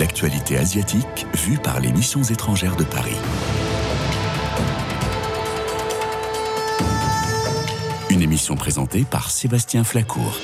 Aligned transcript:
L'actualité 0.00 0.58
asiatique 0.58 1.24
vue 1.34 1.58
par 1.58 1.78
les 1.78 1.92
missions 1.92 2.24
étrangères 2.24 2.74
de 2.74 2.82
Paris. 2.82 3.14
Une 8.10 8.22
émission 8.22 8.56
présentée 8.56 9.04
par 9.08 9.30
Sébastien 9.30 9.84
Flacourt. 9.84 10.36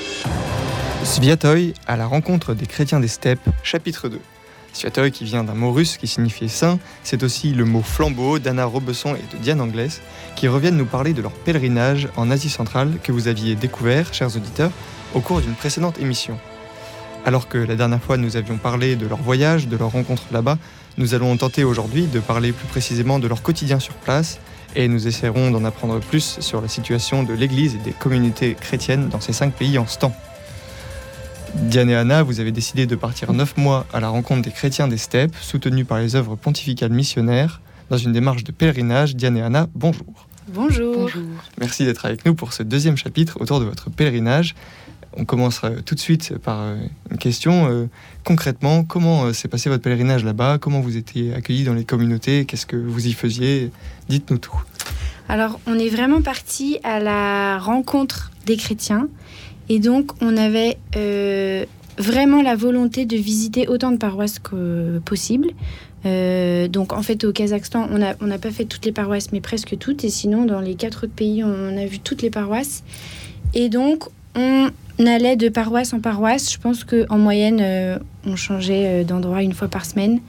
Sviatoy 1.03 1.73
à 1.85 1.97
la 1.97 2.05
rencontre 2.05 2.53
des 2.53 2.65
chrétiens 2.65 3.01
des 3.01 3.09
steppes, 3.09 3.49
chapitre 3.61 4.07
2. 4.07 4.21
Sviatoy, 4.73 5.11
qui 5.11 5.23
vient 5.23 5.43
d'un 5.43 5.53
mot 5.53 5.71
russe 5.71 5.97
qui 5.97 6.07
signifiait 6.07 6.47
saint, 6.47 6.79
c'est 7.03 7.23
aussi 7.23 7.53
le 7.53 7.65
mot 7.65 7.81
flambeau 7.81 8.39
d'Anna 8.39 8.65
Robesson 8.65 9.15
et 9.15 9.35
de 9.35 9.41
Diane 9.41 9.61
Anglès, 9.61 10.01
qui 10.35 10.47
reviennent 10.47 10.77
nous 10.77 10.85
parler 10.85 11.13
de 11.13 11.21
leur 11.21 11.31
pèlerinage 11.31 12.07
en 12.15 12.31
Asie 12.31 12.49
centrale 12.49 12.93
que 13.03 13.11
vous 13.11 13.27
aviez 13.27 13.55
découvert, 13.55 14.13
chers 14.13 14.35
auditeurs, 14.35 14.71
au 15.13 15.19
cours 15.19 15.41
d'une 15.41 15.53
précédente 15.53 15.99
émission. 15.99 16.37
Alors 17.25 17.47
que 17.47 17.57
la 17.57 17.75
dernière 17.75 18.01
fois 18.01 18.17
nous 18.17 18.37
avions 18.37 18.57
parlé 18.57 18.95
de 18.95 19.05
leur 19.05 19.21
voyage, 19.21 19.67
de 19.67 19.75
leur 19.75 19.91
rencontre 19.91 20.23
là-bas, 20.31 20.57
nous 20.97 21.13
allons 21.13 21.35
tenter 21.37 21.63
aujourd'hui 21.63 22.07
de 22.07 22.19
parler 22.19 22.51
plus 22.51 22.67
précisément 22.67 23.19
de 23.19 23.27
leur 23.27 23.41
quotidien 23.41 23.79
sur 23.79 23.93
place 23.93 24.39
et 24.75 24.87
nous 24.87 25.07
essaierons 25.07 25.51
d'en 25.51 25.65
apprendre 25.65 25.99
plus 25.99 26.39
sur 26.39 26.61
la 26.61 26.67
situation 26.67 27.23
de 27.23 27.33
l'Église 27.33 27.75
et 27.75 27.79
des 27.79 27.91
communautés 27.91 28.55
chrétiennes 28.59 29.09
dans 29.09 29.19
ces 29.19 29.33
cinq 29.33 29.53
pays 29.53 29.77
en 29.77 29.87
ce 29.87 29.97
temps. 29.97 30.15
Diane 31.55 31.89
et 31.89 31.95
Anna, 31.95 32.23
vous 32.23 32.39
avez 32.39 32.51
décidé 32.51 32.85
de 32.85 32.95
partir 32.95 33.33
neuf 33.33 33.57
mois 33.57 33.85
à 33.93 33.99
la 33.99 34.09
rencontre 34.09 34.41
des 34.41 34.51
chrétiens 34.51 34.87
des 34.87 34.97
steppes, 34.97 35.35
soutenus 35.35 35.85
par 35.85 35.99
les 35.99 36.15
œuvres 36.15 36.35
pontificales 36.35 36.91
missionnaires, 36.91 37.61
dans 37.89 37.97
une 37.97 38.11
démarche 38.11 38.43
de 38.43 38.51
pèlerinage. 38.51 39.15
Diane 39.15 39.37
et 39.37 39.41
Anna, 39.41 39.67
bonjour. 39.75 40.27
Bonjour. 40.47 41.09
Merci 41.59 41.85
d'être 41.85 42.05
avec 42.05 42.25
nous 42.25 42.33
pour 42.33 42.53
ce 42.53 42.63
deuxième 42.63 42.97
chapitre 42.97 43.37
autour 43.39 43.59
de 43.59 43.65
votre 43.65 43.89
pèlerinage. 43.89 44.55
On 45.17 45.25
commencera 45.25 45.71
tout 45.71 45.95
de 45.95 45.99
suite 45.99 46.37
par 46.37 46.61
euh, 46.61 46.77
une 47.09 47.17
question. 47.17 47.67
Euh, 47.69 47.89
concrètement, 48.23 48.83
comment 48.83 49.25
euh, 49.25 49.33
s'est 49.33 49.47
passé 49.47 49.69
votre 49.69 49.83
pèlerinage 49.83 50.23
là-bas? 50.23 50.59
Comment 50.59 50.81
vous 50.81 50.97
étiez 50.97 51.33
accueillis 51.33 51.63
dans 51.63 51.73
les 51.73 51.83
communautés? 51.83 52.45
Qu'est-ce 52.45 52.67
que 52.67 52.75
vous 52.75 53.07
y 53.07 53.13
faisiez? 53.13 53.71
Dites-nous 54.07 54.37
tout. 54.37 54.63
Alors, 55.27 55.59
on 55.67 55.77
est 55.77 55.89
vraiment 55.89 56.21
parti 56.21 56.79
à 56.83 56.99
la 56.99 57.59
rencontre 57.59 58.31
des 58.45 58.57
chrétiens. 58.57 59.07
Et 59.69 59.79
donc, 59.79 60.11
on 60.21 60.35
avait 60.37 60.77
vraiment 61.97 62.41
la 62.41 62.55
volonté 62.55 63.05
de 63.05 63.15
visiter 63.15 63.67
autant 63.67 63.91
de 63.91 63.97
paroisses 63.97 64.39
que 64.39 64.99
possible. 65.05 65.49
donc 66.03 66.93
en 66.93 67.01
fait 67.03 67.23
au 67.23 67.31
Kazakhstan, 67.31 67.87
on 67.91 67.99
n'a 67.99 68.15
on 68.21 68.37
pas 68.37 68.51
fait 68.51 68.65
toutes 68.65 68.85
les 68.85 68.91
paroisses, 68.91 69.31
mais 69.31 69.41
presque 69.41 69.77
toutes. 69.77 70.03
Et 70.03 70.09
sinon, 70.09 70.45
dans 70.45 70.61
les 70.61 70.75
quatre 70.75 71.05
autres 71.05 71.15
pays, 71.15 71.43
on 71.43 71.77
a 71.77 71.85
vu 71.85 71.99
toutes 71.99 72.21
les 72.21 72.29
paroisses. 72.29 72.83
Et 73.53 73.69
donc, 73.69 74.05
on 74.99 75.05
allait 75.05 75.35
de 75.35 75.49
paroisse 75.49 75.93
en 75.93 75.99
paroisse. 75.99 76.51
Je 76.51 76.59
pense 76.59 76.83
qu'en 76.83 77.17
moyenne, 77.17 77.59
euh, 77.61 77.97
on 78.25 78.35
changeait 78.35 79.01
euh, 79.01 79.03
d'endroit 79.03 79.41
une 79.41 79.53
fois 79.53 79.67
par 79.67 79.85
semaine. 79.85 80.19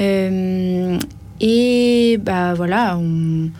Euh, 0.00 0.98
et 1.40 2.18
bah 2.22 2.54
voilà, 2.54 2.96
on, 2.98 3.50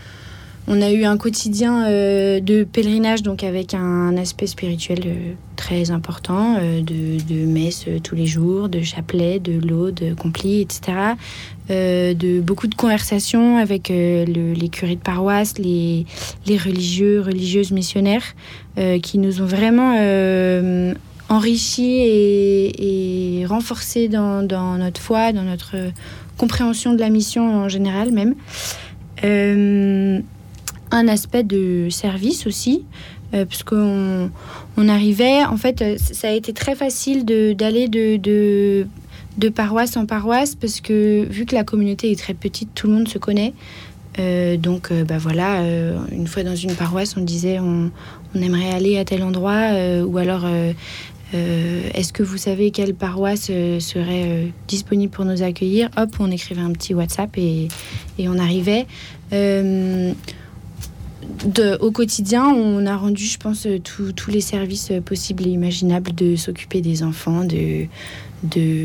on 0.69 0.83
a 0.83 0.91
eu 0.91 1.05
un 1.05 1.17
quotidien 1.17 1.87
euh, 1.87 2.41
de 2.41 2.65
pèlerinage, 2.65 3.23
donc 3.23 3.45
avec 3.45 3.75
un 3.75 4.17
aspect 4.17 4.47
spirituel 4.47 5.01
euh, 5.07 5.33
très 5.55 5.91
important, 5.91 6.57
euh, 6.59 6.81
de, 6.81 7.23
de 7.23 7.47
messe 7.47 7.87
tous 8.03 8.15
les 8.17 8.27
jours, 8.27 8.69
de 8.69 8.83
chapelet, 8.83 9.39
de 9.39 9.61
de 9.61 10.15
complis, 10.15 10.61
etc. 10.61 11.15
de 11.69 12.41
beaucoup 12.41 12.67
de 12.67 12.75
conversations 12.75 13.57
avec 13.59 13.89
les 13.89 14.69
curés 14.71 14.97
de 14.97 15.01
paroisse, 15.01 15.59
les, 15.59 16.07
religieux, 16.49 17.21
religieuses 17.21 17.73
missionnaires, 17.73 18.23
qui 19.03 19.19
nous 19.19 19.43
ont 19.43 19.47
vraiment 19.47 19.97
enrichis 21.29 21.99
et, 21.99 23.41
et 23.41 23.47
renforcés 23.47 24.09
dans, 24.09 24.47
dans, 24.47 24.79
notre 24.79 25.01
foi, 25.01 25.33
dans 25.33 25.43
notre 25.43 25.75
compréhension 26.37 26.95
de 26.95 27.01
la 27.01 27.11
mission 27.11 27.65
en 27.65 27.69
général 27.69 28.13
même 28.13 28.35
un 30.91 31.09
aspect 31.09 31.43
de 31.43 31.89
service 31.91 32.47
aussi, 32.47 32.85
euh, 33.35 33.45
parce 33.45 33.63
qu'on 33.63 34.31
on 34.77 34.89
arrivait, 34.89 35.45
en 35.45 35.57
fait, 35.57 35.83
euh, 35.83 35.97
ça 35.99 36.29
a 36.29 36.33
été 36.33 36.53
très 36.53 36.77
facile 36.77 37.25
d'aller 37.25 37.89
de, 37.89 38.17
de, 38.17 38.87
de, 39.39 39.49
paroisse 39.49 39.97
en 39.97 40.07
paroisse, 40.07 40.55
parce 40.55 40.81
que 40.81 41.27
vu 41.29 41.45
que 41.45 41.55
la 41.55 41.65
communauté 41.65 42.13
est 42.13 42.19
très 42.19 42.35
petite, 42.35 42.71
tout 42.75 42.87
le 42.87 42.93
monde 42.93 43.09
se 43.09 43.19
connaît. 43.19 43.53
Euh, 44.19 44.57
donc, 44.57 44.91
bah 45.07 45.19
voilà, 45.19 45.61
une 46.11 46.27
fois 46.27 46.43
dans 46.43 46.57
une 46.57 46.75
paroisse, 46.75 47.17
on 47.19 47.21
disait 47.21 47.59
on, 47.59 47.91
on 48.35 48.41
aimerait 48.41 48.71
aller 48.71 48.97
à 48.97 49.05
tel 49.05 49.23
endroit, 49.23 49.73
ou 50.07 50.17
alors 50.17 50.47
est-ce 51.35 52.15
que 52.15 52.23
vous 52.23 52.39
savez 52.39 52.71
quelle 52.71 52.95
paroisse 52.95 53.49
serait 53.49 54.53
disponible 54.69 55.13
pour 55.13 55.27
nous 55.27 55.43
accueillir? 55.43 55.91
Hop, 55.99 56.17
on 56.19 56.31
écrivait 56.31 56.63
un 56.63 56.73
petit 56.73 56.95
WhatsApp 56.95 57.37
et, 57.37 57.69
et 58.19 58.29
on 58.31 58.39
arrivait 58.39 58.87
au 61.81 61.91
quotidien, 61.91 62.47
on 62.47 62.87
a 62.87 62.97
rendu, 62.97 63.25
je 63.25 63.39
pense, 63.39 63.67
euh, 63.67 63.79
tous 63.79 64.31
les 64.31 64.41
services 64.41 64.91
euh, 64.91 65.01
possibles 65.01 65.47
et 65.47 65.51
imaginables 65.51 66.15
de 66.15 66.37
s'occuper 66.37 66.81
des 66.81 67.03
enfants, 67.03 67.45
de, 67.45 67.87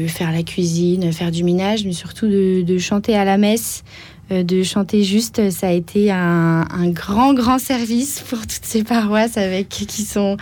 faire 0.08 0.32
la 0.32 0.44
cuisine, 0.44 1.12
faire 1.12 1.32
du 1.32 1.44
ménage, 1.44 1.86
mais 1.86 1.94
surtout 1.94 2.28
de, 2.28 2.78
chanter 2.78 3.16
à 3.16 3.26
la 3.26 3.38
messe, 3.38 3.84
de 4.32 4.64
chanter 4.64 5.04
juste. 5.04 5.50
Ça 5.52 5.68
a 5.68 5.72
été 5.72 6.12
un, 6.12 6.66
grand, 6.88 7.34
grand 7.34 7.60
service 7.60 8.20
pour 8.30 8.40
toutes 8.42 8.64
ces 8.66 8.84
paroisses 8.84 9.38
avec 9.38 9.70
qui 9.70 10.04
sont 10.04 10.38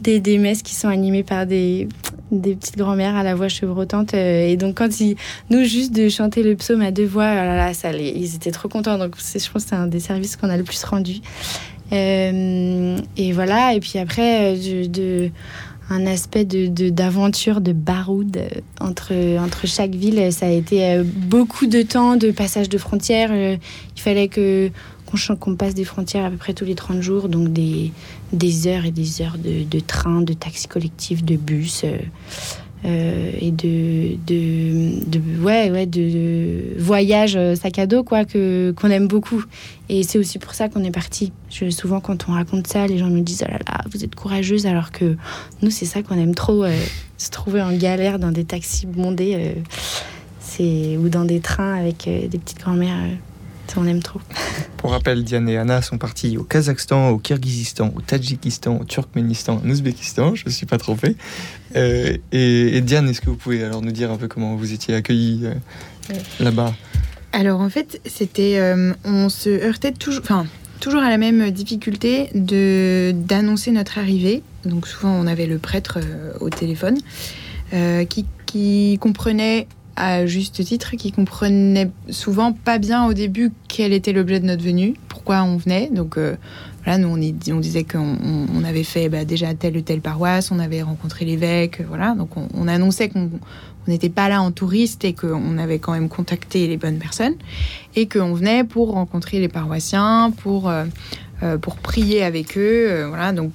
des, 0.00 0.20
des 0.20 0.38
messes 0.38 0.62
qui 0.62 0.74
sont 0.74 0.88
animées 0.88 1.22
par 1.22 1.46
des, 1.46 1.88
des 2.30 2.54
petites 2.54 2.76
grand-mères 2.76 3.16
à 3.16 3.22
la 3.22 3.34
voix 3.34 3.48
chevrotante. 3.48 4.14
Euh, 4.14 4.46
et 4.46 4.56
donc, 4.56 4.76
quand 4.76 5.00
ils, 5.00 5.16
nous, 5.50 5.64
juste 5.64 5.92
de 5.92 6.08
chanter 6.08 6.42
le 6.42 6.56
psaume 6.56 6.82
à 6.82 6.90
deux 6.90 7.06
voix, 7.06 7.30
oh 7.30 7.34
là, 7.34 7.74
ça, 7.74 7.92
ils 7.92 8.34
étaient 8.34 8.50
trop 8.50 8.68
contents. 8.68 8.98
Donc, 8.98 9.16
je 9.16 9.50
pense 9.50 9.64
que 9.64 9.68
c'est 9.70 9.74
un 9.74 9.86
des 9.86 10.00
services 10.00 10.36
qu'on 10.36 10.50
a 10.50 10.56
le 10.56 10.64
plus 10.64 10.82
rendu. 10.84 11.20
Euh, 11.92 12.98
et 13.16 13.32
voilà. 13.32 13.74
Et 13.74 13.80
puis 13.80 13.98
après, 13.98 14.56
euh, 14.56 14.86
de, 14.86 15.30
un 15.90 16.06
aspect 16.06 16.44
d'aventure, 16.44 17.60
de, 17.60 17.72
de 17.72 17.76
baroud 17.76 18.40
entre, 18.80 19.12
entre 19.38 19.66
chaque 19.66 19.94
ville. 19.94 20.32
Ça 20.32 20.46
a 20.46 20.50
été 20.50 21.02
beaucoup 21.02 21.66
de 21.66 21.82
temps 21.82 22.16
de 22.16 22.30
passage 22.30 22.68
de 22.68 22.78
frontières. 22.78 23.32
Il 23.34 24.00
fallait 24.00 24.28
que 24.28 24.70
qu'on 25.40 25.56
passe 25.56 25.74
des 25.74 25.84
frontières 25.84 26.24
à 26.24 26.30
peu 26.30 26.36
près 26.36 26.54
tous 26.54 26.64
les 26.64 26.74
30 26.74 27.00
jours, 27.00 27.28
donc 27.28 27.52
des, 27.52 27.92
des 28.32 28.66
heures 28.66 28.84
et 28.84 28.90
des 28.90 29.22
heures 29.22 29.38
de, 29.38 29.64
de 29.64 29.80
train, 29.80 30.22
de 30.22 30.32
taxi 30.32 30.68
collectif, 30.68 31.24
de 31.24 31.36
bus. 31.36 31.84
Euh, 32.84 33.10
euh, 33.10 33.30
et 33.40 33.50
de, 33.50 34.16
de, 34.26 35.42
ouais, 35.42 35.70
ouais, 35.70 35.86
de, 35.86 36.78
voyage 36.78 37.36
euh, 37.36 37.54
sac 37.54 37.78
à 37.78 37.86
dos 37.86 38.02
quoi 38.02 38.24
que 38.24 38.72
qu'on 38.76 38.90
aime 38.90 39.08
beaucoup. 39.08 39.44
Et 39.88 40.02
c'est 40.02 40.18
aussi 40.18 40.38
pour 40.38 40.54
ça 40.54 40.68
qu'on 40.68 40.84
est 40.84 40.90
parti. 40.90 41.32
Souvent 41.70 42.00
quand 42.00 42.28
on 42.28 42.32
raconte 42.32 42.66
ça 42.66 42.86
les 42.86 42.98
gens 42.98 43.08
nous 43.08 43.22
disent 43.22 43.44
oh 43.46 43.50
là 43.50 43.58
là 43.66 43.84
vous 43.90 44.04
êtes 44.04 44.14
courageuse 44.14 44.66
alors 44.66 44.92
que 44.92 45.16
nous 45.62 45.70
c'est 45.70 45.86
ça 45.86 46.02
qu'on 46.02 46.16
aime 46.16 46.34
trop 46.34 46.64
se 47.18 47.30
trouver 47.30 47.60
en 47.60 47.72
galère 47.72 48.18
dans 48.18 48.30
des 48.30 48.44
taxis 48.44 48.86
bondés 48.86 49.56
c'est 50.38 50.96
ou 50.96 51.08
dans 51.08 51.24
des 51.24 51.40
trains 51.40 51.74
avec 51.74 52.04
des 52.04 52.38
petites 52.38 52.60
grand-mères 52.60 53.10
on 53.76 53.86
aime 53.86 54.02
trop. 54.02 54.20
Pour 54.76 54.92
rappel, 54.92 55.24
Diane 55.24 55.48
et 55.48 55.56
Anna 55.56 55.82
sont 55.82 55.98
partis 55.98 56.38
au 56.38 56.44
Kazakhstan, 56.44 57.10
au 57.10 57.18
Kyrgyzstan, 57.18 57.92
au 57.94 58.00
Tadjikistan, 58.00 58.78
au 58.80 58.84
Turkménistan, 58.84 59.60
en 59.64 59.68
Ouzbékistan, 59.68 60.34
je 60.34 60.44
ne 60.46 60.50
suis 60.50 60.66
pas 60.66 60.78
trompé. 60.78 61.16
Euh, 61.76 62.16
et, 62.32 62.80
Diane, 62.80 63.08
est-ce 63.08 63.20
que 63.20 63.30
vous 63.30 63.36
pouvez 63.36 63.62
alors 63.62 63.82
nous 63.82 63.92
dire 63.92 64.10
un 64.10 64.16
peu 64.16 64.28
comment 64.28 64.56
vous 64.56 64.72
étiez 64.72 64.94
accueillis 64.94 65.42
euh, 65.44 66.14
là-bas? 66.40 66.74
Alors 67.32 67.60
en 67.60 67.68
fait, 67.68 68.00
c'était, 68.06 68.58
euh, 68.58 68.92
on 69.04 69.28
se 69.28 69.50
heurtait 69.50 69.92
toujours, 69.92 70.22
enfin 70.24 70.46
toujours 70.80 71.02
à 71.02 71.10
la 71.10 71.18
même 71.18 71.50
difficulté 71.50 72.30
de 72.34 73.12
d'annoncer 73.14 73.70
notre 73.70 73.98
arrivée. 73.98 74.42
Donc 74.64 74.88
souvent, 74.88 75.12
on 75.12 75.26
avait 75.26 75.46
le 75.46 75.58
prêtre 75.58 75.98
au 76.40 76.48
téléphone 76.50 76.98
qui, 78.08 78.26
qui 78.46 78.98
comprenait 79.00 79.68
à 79.96 80.26
juste 80.26 80.64
titre, 80.64 80.96
qui 80.96 81.12
comprenaient 81.12 81.90
souvent 82.08 82.52
pas 82.52 82.78
bien 82.78 83.06
au 83.06 83.12
début 83.12 83.52
quel 83.68 83.92
était 83.92 84.12
l'objet 84.12 84.40
de 84.40 84.46
notre 84.46 84.62
venue, 84.62 84.94
pourquoi 85.08 85.42
on 85.42 85.56
venait. 85.56 85.90
Donc 85.92 86.16
euh, 86.16 86.36
nous 86.98 87.08
on, 87.08 87.60
disait 87.60 87.84
qu'on 87.84 88.16
on 88.54 88.64
avait 88.64 88.84
fait 88.84 89.08
bah, 89.08 89.24
déjà 89.24 89.54
telle 89.54 89.76
ou 89.76 89.80
telle 89.80 90.00
paroisse, 90.00 90.50
on 90.50 90.58
avait 90.58 90.82
rencontré 90.82 91.24
l'évêque, 91.24 91.82
voilà. 91.86 92.14
Donc 92.14 92.30
on, 92.36 92.68
annonçait 92.68 93.08
qu'on 93.08 93.30
n'était 93.86 94.08
pas 94.08 94.28
là 94.28 94.42
en 94.42 94.50
touriste 94.50 95.04
et 95.04 95.12
qu'on 95.12 95.58
avait 95.58 95.78
quand 95.78 95.92
même 95.92 96.08
contacté 96.08 96.66
les 96.66 96.76
bonnes 96.76 96.98
personnes 96.98 97.34
et 97.96 98.08
qu'on 98.08 98.34
venait 98.34 98.64
pour 98.64 98.92
rencontrer 98.92 99.38
les 99.40 99.48
paroissiens, 99.48 100.32
pour, 100.36 100.68
euh, 100.68 100.84
euh, 101.42 101.58
pour 101.58 101.76
prier 101.76 102.22
avec 102.22 102.56
eux. 102.56 103.04
voilà, 103.08 103.32
donc 103.32 103.52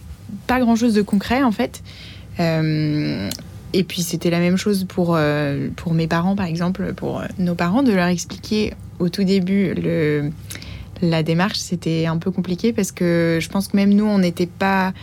pas 0.48 0.60
grand 0.60 0.76
chose 0.76 0.94
de 0.94 1.02
concret 1.02 1.44
en 1.44 1.52
fait. 1.52 1.82
Et 3.78 3.84
puis 3.84 4.04
c'était 4.04 4.30
la 4.30 4.40
même 4.40 4.56
chose 4.56 4.86
pour, 4.86 5.16
euh, 5.18 5.68
pour 5.76 5.94
mes 5.94 6.08
parents, 6.08 6.38
par 6.38 6.46
exemple, 6.46 6.94
pour 6.94 7.20
euh, 7.20 7.26
nos 7.40 7.56
parents, 7.56 7.84
de 7.84 7.92
leur 7.92 8.08
expliquer 8.08 8.74
au 9.00 9.10
tout 9.10 9.26
début 9.26 9.74
le, 9.74 10.32
la 11.02 11.24
démarche. 11.24 11.58
C'était 11.58 12.06
un 12.06 12.18
peu 12.18 12.32
compliqué 12.32 12.72
parce 12.72 12.94
que 12.94 13.40
je 13.42 13.50
pense 13.50 13.68
que 13.68 13.76
même 13.76 13.94
nous, 13.94 14.06
on 14.06 14.20
n'était 14.20 14.46
pas 14.46 14.94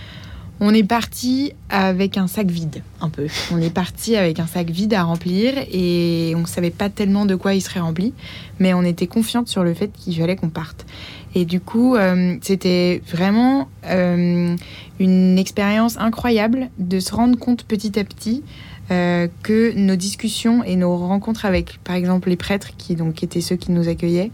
on 0.64 0.72
est 0.72 0.84
parti 0.84 1.52
avec 1.68 2.16
un 2.16 2.28
sac 2.28 2.46
vide, 2.46 2.82
un 3.00 3.10
peu. 3.10 3.26
On 3.52 3.58
est 3.58 3.74
parti 3.74 4.16
avec 4.16 4.38
un 4.38 4.46
sac 4.46 4.70
vide 4.70 4.94
à 4.94 5.02
remplir 5.02 5.54
et 5.70 6.32
on 6.36 6.40
ne 6.40 6.46
savait 6.46 6.70
pas 6.70 6.88
tellement 6.88 7.26
de 7.26 7.34
quoi 7.34 7.52
il 7.54 7.60
serait 7.60 7.80
rempli, 7.80 8.14
mais 8.58 8.72
on 8.72 8.82
était 8.82 9.08
confiante 9.08 9.48
sur 9.48 9.64
le 9.64 9.74
fait 9.74 9.90
qu'il 9.92 10.16
fallait 10.16 10.36
qu'on 10.36 10.50
parte. 10.50 10.86
Et 11.34 11.44
du 11.44 11.60
coup, 11.60 11.96
euh, 11.96 12.36
c'était 12.42 13.02
vraiment 13.10 13.68
euh, 13.86 14.54
une 15.00 15.38
expérience 15.38 15.96
incroyable 15.98 16.68
de 16.78 17.00
se 17.00 17.14
rendre 17.14 17.38
compte 17.38 17.64
petit 17.64 17.98
à 17.98 18.04
petit 18.04 18.42
euh, 18.90 19.28
que 19.42 19.72
nos 19.74 19.96
discussions 19.96 20.62
et 20.62 20.76
nos 20.76 20.96
rencontres 20.96 21.46
avec, 21.46 21.78
par 21.84 21.94
exemple, 21.94 22.28
les 22.28 22.36
prêtres, 22.36 22.76
qui 22.76 22.96
donc 22.96 23.22
étaient 23.22 23.40
ceux 23.40 23.56
qui 23.56 23.72
nous 23.72 23.88
accueillaient, 23.88 24.30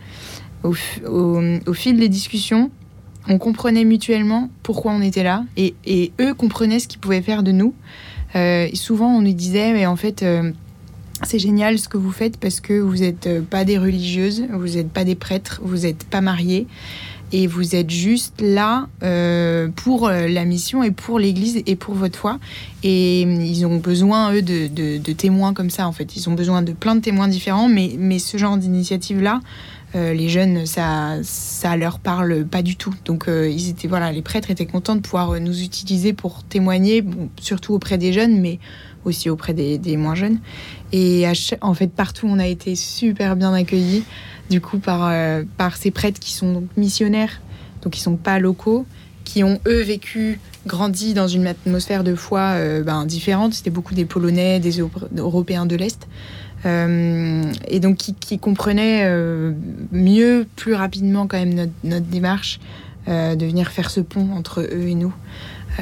au, 0.65 0.73
fil 1.73 1.99
des 1.99 2.09
discussions, 2.09 2.71
on 3.29 3.39
comprenait 3.39 3.85
mutuellement 3.85 4.51
pourquoi 4.65 4.93
on 4.93 5.03
était 5.03 5.23
là 5.23 5.45
et, 5.57 5.75
eux 6.21 6.35
comprenaient 6.35 6.81
ce 6.81 6.89
qu'ils 6.89 6.99
pouvaient 6.99 7.23
faire 7.23 7.45
de 7.45 7.53
nous. 7.53 7.75
Souvent, 8.75 9.17
on 9.17 9.21
nous 9.21 9.33
disait, 9.33 9.73
mais 9.73 9.87
en 9.87 9.95
fait, 9.95 10.25
c'est 11.25 11.39
génial 11.39 11.79
ce 11.79 11.89
que 11.89 11.97
vous 11.97 12.13
faites 12.13 12.39
parce 12.39 12.61
que 12.61 12.79
vous 12.79 12.97
n'êtes 12.99 13.27
euh, 13.27 13.41
pas 13.43 13.65
des 13.65 13.79
religieuses, 13.79 14.45
vous 14.53 14.77
n'êtes 14.77 14.91
pas 14.91 15.05
des 15.05 15.15
prêtres, 15.15 15.61
vous 15.63 15.79
n'êtes 15.79 16.05
pas 16.05 16.21
mariés 16.21 16.67
et 17.31 17.47
vous 17.47 17.75
êtes 17.75 17.91
juste 17.91 18.41
là 18.41 18.89
pour 19.77 20.09
la 20.09 20.45
mission 20.47 20.83
et 20.83 20.91
pour 20.91 21.19
l'Église 21.19 21.63
et 21.67 21.77
pour 21.77 21.95
votre 21.95 22.19
foi. 22.19 22.39
Et 22.83 23.21
ils 23.21 23.67
ont 23.67 23.77
besoin, 23.77 24.33
eux, 24.33 24.41
de, 24.41 25.13
témoins 25.13 25.53
comme 25.53 25.69
ça, 25.69 25.87
en 25.87 25.93
fait. 25.93 26.17
Ils 26.17 26.31
ont 26.31 26.33
besoin 26.33 26.63
de 26.63 26.73
plein 26.73 26.95
de 26.95 27.03
témoins 27.03 27.29
différents, 27.29 27.69
mais, 27.69 27.97
mais 27.99 28.19
ce 28.19 28.39
genre 28.39 28.57
d'initiative-là, 28.57 29.43
euh, 29.95 30.13
les 30.13 30.29
jeunes, 30.29 30.67
ça, 30.67 31.17
ça 31.23 31.77
leur 31.77 31.99
parle 31.99 32.45
pas 32.45 32.63
du 32.63 32.77
tout. 32.77 32.95
Donc, 33.07 33.27
euh, 33.27 33.49
ils 33.49 33.71
étaient, 33.71 33.89
voilà, 33.89 34.13
les 34.13 34.21
prêtres 34.21 34.51
étaient 34.51 34.67
contents 34.67 34.97
de 34.97 35.01
pouvoir 35.01 35.31
euh, 35.31 35.39
nous 35.39 35.63
utiliser 35.63 36.13
pour 36.13 36.43
témoigner, 36.45 37.03
surtout 37.41 37.73
auprès 37.73 37.97
des 37.97 38.13
jeunes, 38.13 38.39
mais 38.39 38.59
aussi 39.05 39.31
auprès 39.31 39.55
des, 39.55 39.97
moins 39.97 40.15
jeunes. 40.15 40.41
Et 40.93 41.27
en 41.61 41.75
fait, 41.75 41.89
partout, 41.89 42.27
on 42.29 42.39
a 42.39 42.47
été 42.47 42.75
super 42.75 43.37
bien 43.37 43.53
accueillis, 43.53 44.05
du 44.51 44.61
coup, 44.61 44.79
par, 44.79 45.13
par 45.57 45.77
ces 45.77 45.91
prêtres 45.91 46.19
qui 46.19 46.33
sont 46.33 46.65
missionnaires, 46.77 47.43
donc 47.83 47.93
qui 47.93 48.01
sont 48.01 48.17
pas 48.17 48.39
locaux, 48.39 48.87
qui 49.25 49.45
ont 49.45 49.61
eux 49.67 49.83
vécu, 49.83 50.41
grandi 50.67 51.13
dans 51.13 51.29
une 51.29 51.47
atmosphère 51.47 52.05
de 52.05 52.15
foi 52.15 52.55
ben, 52.83 53.05
différente. 53.05 53.53
C'était 53.53 53.71
beaucoup 53.71 53.95
des 53.95 54.07
Polonais, 54.07 54.61
des 54.61 54.81
Européens 55.17 55.67
de 55.67 55.77
l'Est. 55.77 56.09
Euh, 56.67 57.45
et 57.69 57.81
donc 57.81 57.97
qui, 57.97 58.39
comprenaient 58.39 59.03
euh, 59.05 59.53
mieux, 59.93 60.47
plus 60.57 60.75
rapidement 60.75 61.27
quand 61.27 61.39
même 61.39 61.71
notre, 61.85 62.07
démarche 62.07 62.59
euh, 63.07 63.37
de 63.37 63.47
venir 63.47 63.71
faire 63.71 63.91
ce 63.91 64.01
pont 64.01 64.29
entre 64.33 64.61
eux 64.61 64.89
et 64.89 64.95
nous. 64.95 65.15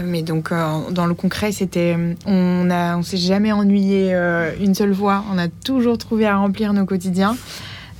Mais 0.04 0.22
donc, 0.22 0.50
dans 0.50 1.06
le 1.06 1.14
concret, 1.14 1.52
c'était, 1.52 1.96
on 2.26 2.70
a, 2.70 2.96
on 2.96 3.02
s'est 3.02 3.16
jamais 3.16 3.52
ennuyé 3.52 4.12
une 4.60 4.74
seule 4.74 4.94
fois. 4.94 5.24
On 5.32 5.38
a 5.38 5.48
toujours 5.48 5.98
trouvé 5.98 6.26
à 6.26 6.36
remplir 6.36 6.72
nos 6.72 6.84
quotidiens. 6.84 7.36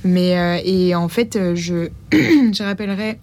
Mais 0.03 0.61
et 0.65 0.95
en 0.95 1.07
fait, 1.07 1.55
je, 1.55 1.89
je 2.11 2.63
rappellerai 2.63 3.19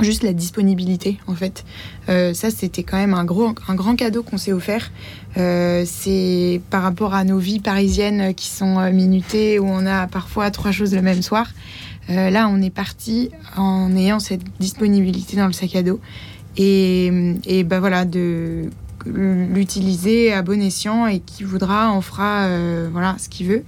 juste 0.00 0.22
la 0.22 0.32
disponibilité 0.32 1.18
en 1.26 1.34
fait. 1.34 1.64
Euh, 2.08 2.34
ça 2.34 2.50
c'était 2.50 2.82
quand 2.82 2.96
même 2.96 3.14
un, 3.14 3.24
gros, 3.24 3.52
un 3.68 3.74
grand 3.74 3.94
cadeau 3.96 4.22
qu'on 4.22 4.38
s'est 4.38 4.52
offert. 4.52 4.90
Euh, 5.36 5.84
c'est 5.86 6.60
par 6.70 6.82
rapport 6.82 7.14
à 7.14 7.24
nos 7.24 7.38
vies 7.38 7.60
parisiennes 7.60 8.34
qui 8.34 8.48
sont 8.48 8.78
euh, 8.78 8.90
minutées 8.90 9.58
où 9.58 9.66
on 9.66 9.86
a 9.86 10.06
parfois 10.06 10.50
trois 10.50 10.72
choses 10.72 10.94
le 10.94 11.02
même 11.02 11.22
soir. 11.22 11.48
là 12.08 12.48
on 12.48 12.60
est 12.60 12.74
parti 12.74 13.30
en 13.56 13.94
ayant 13.96 14.18
cette 14.18 14.42
disponibilité 14.58 15.36
dans 15.36 15.46
le 15.46 15.52
sac 15.52 15.76
à 15.76 15.82
dos 15.82 16.00
et, 16.56 17.64
ben 17.64 17.80
voilà 17.80 18.04
de 18.04 18.70
l'utiliser 19.06 20.32
à 20.32 20.42
bon 20.42 20.62
escient 20.62 21.06
et 21.06 21.20
qui 21.20 21.44
voudra 21.44 21.90
en 21.90 22.00
fera 22.00 22.48
voilà 22.90 23.16
ce 23.18 23.28
qu'il 23.28 23.48
veut 23.48 23.64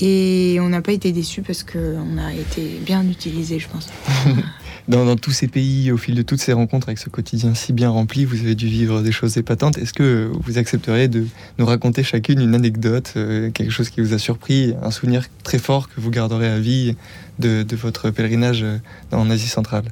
et 0.00 0.58
on 0.60 0.68
n'a 0.68 0.80
pas 0.80 0.92
été 0.92 1.12
déçus 1.12 1.42
parce 1.42 1.62
qu'on 1.62 2.18
a 2.18 2.32
été 2.32 2.80
bien 2.84 3.06
utilisé 3.06 3.58
je 3.58 3.68
pense. 3.68 3.88
dans, 4.88 5.16
tous 5.16 5.30
ces 5.30 5.48
pays, 5.48 5.92
au 5.92 5.96
fil 5.96 6.14
de 6.14 6.22
toutes 6.22 6.40
ces 6.40 6.52
rencontres 6.52 6.88
avec 6.88 6.98
ce 6.98 7.08
quotidien 7.08 7.54
si 7.54 7.72
bien 7.72 7.90
rempli, 7.90 8.24
vous 8.24 8.40
avez 8.40 8.54
dû 8.54 8.66
vivre 8.66 9.02
des 9.02 9.12
choses 9.12 9.36
épatantes. 9.36 9.78
Est-ce 9.78 9.92
que 9.92 10.30
vous 10.32 10.58
accepteriez 10.58 11.08
de 11.08 11.26
nous 11.58 11.66
raconter 11.66 12.02
chacune 12.02 12.40
une 12.40 12.54
anecdote, 12.54 13.12
euh, 13.16 13.50
quelque 13.50 13.70
chose 13.70 13.90
qui 13.90 14.00
vous 14.00 14.14
a 14.14 14.18
surpris, 14.18 14.74
un 14.82 14.90
souvenir 14.90 15.26
très 15.42 15.58
fort 15.58 15.88
que 15.88 16.00
vous 16.00 16.10
garderez 16.10 16.48
à 16.48 16.58
vie 16.58 16.96
de, 17.38 17.64
votre 17.72 18.10
pèlerinage 18.10 18.62
euh, 18.62 18.78
en 19.12 19.30
Asie 19.30 19.48
centrale? 19.48 19.84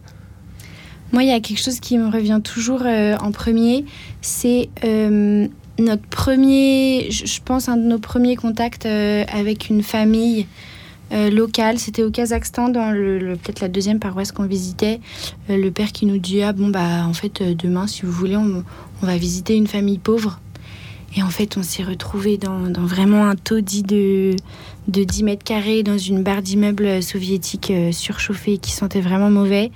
Moi, 1.13 1.25
il 1.25 1.29
y 1.29 1.33
a 1.33 1.41
quelque 1.41 1.61
chose 1.61 1.81
qui 1.81 1.99
me 1.99 2.09
revient 2.09 2.41
toujours 2.43 2.83
euh, 2.85 3.17
en 3.21 3.33
premier, 3.33 3.85
c'est 4.21 4.69
notre 5.79 6.07
premier, 6.09 7.11
je 7.11 7.41
pense, 7.43 7.69
un 7.69 7.79
de 7.79 7.85
nos 7.85 7.99
premiers 7.99 8.37
contacts 8.37 8.87
avec 8.87 9.71
une 9.71 9.83
famille 9.83 10.47
euh, 11.13 11.29
local. 11.29 11.79
C'était 11.79 12.05
au 12.05 12.11
Kazakhstan, 12.11 12.69
dans 12.69 12.93
le, 12.93 13.37
peut-être 13.37 13.61
la 13.61 13.69
deuxième 13.69 13.99
paroisse 13.99 14.31
qu'on 14.31 14.45
visitait. 14.45 15.01
Euh, 15.49 15.57
le 15.57 15.71
père 15.73 15.91
qui 15.91 16.07
nous 16.07 16.19
dit 16.19 16.43
Ah 16.43 16.53
bon, 16.53 16.69
bah 16.69 17.05
en 17.05 17.15
fait, 17.15 17.41
euh, 17.41 17.55
demain, 17.55 17.89
si 17.89 18.03
vous 18.03 18.13
voulez, 18.13 18.37
on, 18.37 18.65
va 19.03 19.17
visiter 19.17 19.57
une 19.57 19.67
famille 19.67 19.99
pauvre. 19.99 20.41
Et 21.17 21.23
en 21.23 21.29
fait, 21.29 21.57
on 21.57 21.63
s'est 21.63 21.83
retrouvé 21.83 22.39
dans, 22.39 22.71
vraiment 22.87 23.29
un 23.29 23.35
taudis 23.35 23.83
de, 23.83 24.37
de 24.89 25.05
10 25.05 25.25
mètres 25.25 25.45
carrés, 25.45 25.83
dans 25.83 25.99
une 25.99 26.23
barre 26.23 26.43
d'immeubles 26.43 27.03
soviétiques 27.03 27.73
surchauffée 27.93 28.59
qui 28.59 28.71
sentait 28.71 29.01
vraiment 29.01 29.31
mauvais, 29.31 29.73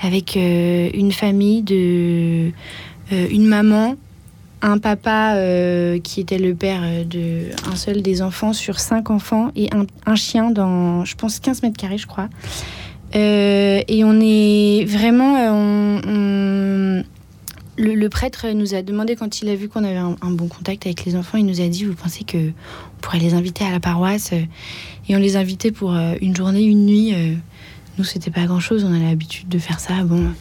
avec 0.00 0.36
une 0.36 1.10
famille 1.10 1.62
de. 1.62 2.52
une 3.10 3.46
maman, 3.46 3.96
un 4.62 4.78
papa 4.78 5.34
euh, 5.36 5.98
qui 6.00 6.20
était 6.20 6.38
le 6.38 6.54
père 6.54 6.82
de 7.04 7.50
seul 7.74 8.02
des 8.02 8.22
enfants 8.22 8.52
sur 8.52 8.80
cinq 8.80 9.10
enfants 9.10 9.50
et 9.54 9.68
un, 9.72 10.14
chien 10.16 10.50
dans, 10.50 11.04
je 11.04 11.14
pense, 11.14 11.38
15 11.38 11.62
mètres 11.62 11.76
carrés, 11.76 11.98
je 11.98 12.06
crois. 12.06 12.28
Euh, 13.14 13.82
et 13.86 14.04
on 14.04 14.18
est 14.20 14.84
vraiment. 14.84 16.02
Euh, 16.06 17.02
le, 17.78 18.08
prêtre 18.08 18.48
nous 18.48 18.74
a 18.74 18.82
demandé, 18.82 19.16
quand 19.16 19.40
il 19.40 19.48
a 19.48 19.54
vu 19.54 19.68
qu'on 19.68 19.84
avait 19.84 19.96
un, 19.96 20.30
bon 20.30 20.48
contact 20.48 20.86
avec 20.86 21.04
les 21.04 21.16
enfants, 21.16 21.38
il 21.38 21.46
nous 21.46 21.60
a 21.60 21.68
dit 21.68 21.84
Vous 21.84 21.94
pensez 21.94 22.24
qu'on 22.24 22.52
pourrait 23.00 23.18
les 23.20 23.34
inviter 23.34 23.64
à 23.64 23.70
la 23.70 23.80
paroisse 23.80 24.32
Et 24.32 25.16
on 25.16 25.18
les 25.18 25.36
invitait 25.36 25.70
pour 25.70 25.92
une 25.92 26.36
journée, 26.36 26.62
une 26.62 26.84
nuit 26.84 27.14
nous, 27.98 28.04
c'était 28.04 28.30
pas 28.30 28.46
grand 28.46 28.60
chose, 28.60 28.84
on 28.84 28.94
a 28.94 28.98
l'habitude 28.98 29.48
de 29.48 29.58
faire 29.58 29.80
ça. 29.80 30.04
Bon. 30.04 30.32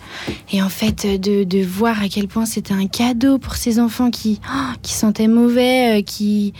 Et 0.51 0.61
en 0.61 0.69
fait, 0.69 1.07
de, 1.19 1.63
voir 1.63 1.99
à 2.01 2.07
quel 2.07 2.27
point 2.27 2.45
c'était 2.45 2.73
un 2.73 2.85
cadeau 2.85 3.39
pour 3.39 3.55
ces 3.55 3.79
enfants 3.79 4.11
qui, 4.11 4.39
oh, 4.47 4.73
qui 4.83 4.93
sentaient 4.93 5.27
mauvais, 5.27 5.99
euh, 5.99 6.03
qui, 6.03 6.53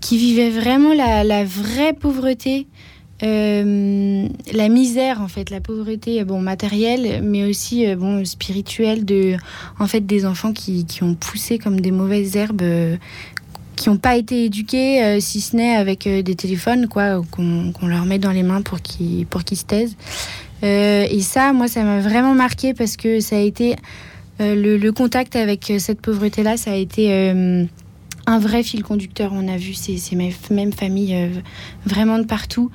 qui 0.00 0.18
vivaient 0.18 0.50
vraiment 0.50 0.92
la 0.92 1.44
vraie 1.44 1.92
pauvreté. 1.92 2.66
Euh, 3.22 4.28
la 4.52 4.68
misère 4.70 5.20
en 5.20 5.28
fait 5.28 5.50
la 5.50 5.60
pauvreté 5.60 6.24
bon 6.24 6.40
matérielle 6.40 7.20
mais 7.22 7.44
aussi 7.44 7.86
euh, 7.86 7.94
bon 7.94 8.24
spirituelle 8.24 9.04
de 9.04 9.36
en 9.78 9.86
fait 9.86 10.00
des 10.00 10.24
enfants 10.24 10.54
qui, 10.54 10.86
qui 10.86 11.02
ont 11.02 11.14
poussé 11.14 11.58
comme 11.58 11.82
des 11.82 11.90
mauvaises 11.90 12.36
herbes 12.36 12.62
qui 13.80 13.88
n'ont 13.88 13.96
pas 13.96 14.16
été 14.16 14.44
éduqués, 14.44 15.02
euh, 15.02 15.20
si 15.20 15.40
ce 15.40 15.56
n'est 15.56 15.74
avec 15.74 16.06
euh, 16.06 16.20
des 16.20 16.34
téléphones, 16.34 16.86
quoi, 16.86 17.22
qu'on 17.30 17.86
leur 17.86 18.04
met 18.04 18.18
dans 18.18 18.30
les 18.30 18.42
mains 18.42 18.60
pour 18.60 18.82
qu'ils 18.82 19.26
pour 19.26 19.42
qu'ils 19.42 19.56
se 19.56 19.64
taisent. 19.64 19.96
Euh, 20.62 21.06
et 21.10 21.20
ça, 21.20 21.54
moi, 21.54 21.66
ça 21.66 21.82
m'a 21.82 22.00
vraiment 22.00 22.34
marqué 22.34 22.74
parce 22.74 22.98
que 22.98 23.20
ça 23.20 23.36
a 23.36 23.40
été 23.40 23.76
le, 24.38 24.90
contact 24.90 25.34
avec 25.34 25.72
cette 25.78 26.00
pauvreté-là, 26.00 26.56
ça 26.56 26.72
a 26.72 26.74
été 26.74 27.12
un 28.26 28.38
vrai 28.38 28.62
fil 28.62 28.82
conducteur. 28.82 29.32
On 29.34 29.48
a 29.48 29.56
vu 29.56 29.74
ces, 29.74 29.98
ces 29.98 30.16
mêmes 30.16 30.72
familles 30.72 31.30
vraiment 31.84 32.18
de 32.18 32.24
partout. 32.24 32.70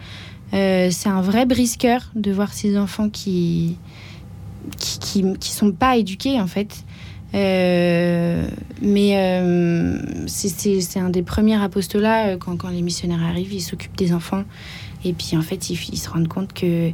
C'est 0.55 1.09
un 1.09 1.21
vrai 1.21 1.45
brisqueur 1.45 2.11
de 2.15 2.31
voir 2.31 2.53
ces 2.53 2.77
enfants 2.77 3.09
qui 3.09 3.77
qui, 4.79 4.99
qui, 4.99 5.33
qui 5.39 5.51
sont 5.51 5.71
pas 5.71 5.97
éduqués 5.97 6.41
en 6.41 6.47
fait 6.47 6.83
euh, 7.35 8.47
mais 8.81 9.17
euh, 9.17 9.97
c'est 10.27 10.99
un 10.99 11.09
des 11.09 11.21
premiers 11.21 11.61
apostolats, 11.61 12.27
euh, 12.27 12.37
quand, 12.37 12.55
quand 12.55 12.69
les 12.69 12.81
missionnaires 12.81 13.23
arrivent, 13.23 13.53
ils 13.53 13.61
s'occupent 13.61 13.97
des 13.97 14.13
enfants. 14.13 14.43
Et 15.03 15.13
puis 15.13 15.35
en 15.37 15.41
fait, 15.41 15.69
ils, 15.69 15.97
se 15.97 16.09
rendent 16.09 16.27
compte 16.27 16.53
que 16.53 16.91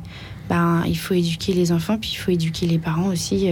ben, 0.49 0.83
il 0.87 0.97
faut 0.97 1.13
éduquer 1.13 1.53
les 1.53 1.71
enfants, 1.71 1.97
puis 1.97 2.11
il 2.13 2.17
faut 2.17 2.31
éduquer 2.31 2.65
les 2.65 2.79
parents 2.79 3.07
aussi. 3.07 3.49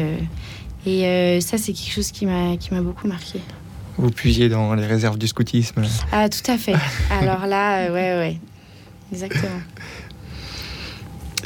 et 0.85 1.39
ça, 1.41 1.57
c'est 1.57 1.71
quelque 1.71 1.93
chose 1.93 2.11
qui 2.11 2.25
m'a 2.25 2.81
beaucoup 2.81 3.07
marqué. 3.07 3.39
Vous 3.97 4.11
puisiez 4.11 4.49
dans 4.49 4.73
les 4.75 4.85
réserves 4.85 5.17
du 5.17 5.27
scoutisme. 5.27 5.83
Ah, 6.11 6.27
tout 6.27 6.51
à 6.51 6.57
fait. 6.57 6.75
Alors 7.09 7.45
là, 7.45 7.91
ouais, 7.91 8.17
ouais. 8.17 8.37
Exactement. 9.11 9.61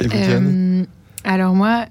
Et 0.00 0.84
alors 1.24 1.54
moi, 1.54 1.86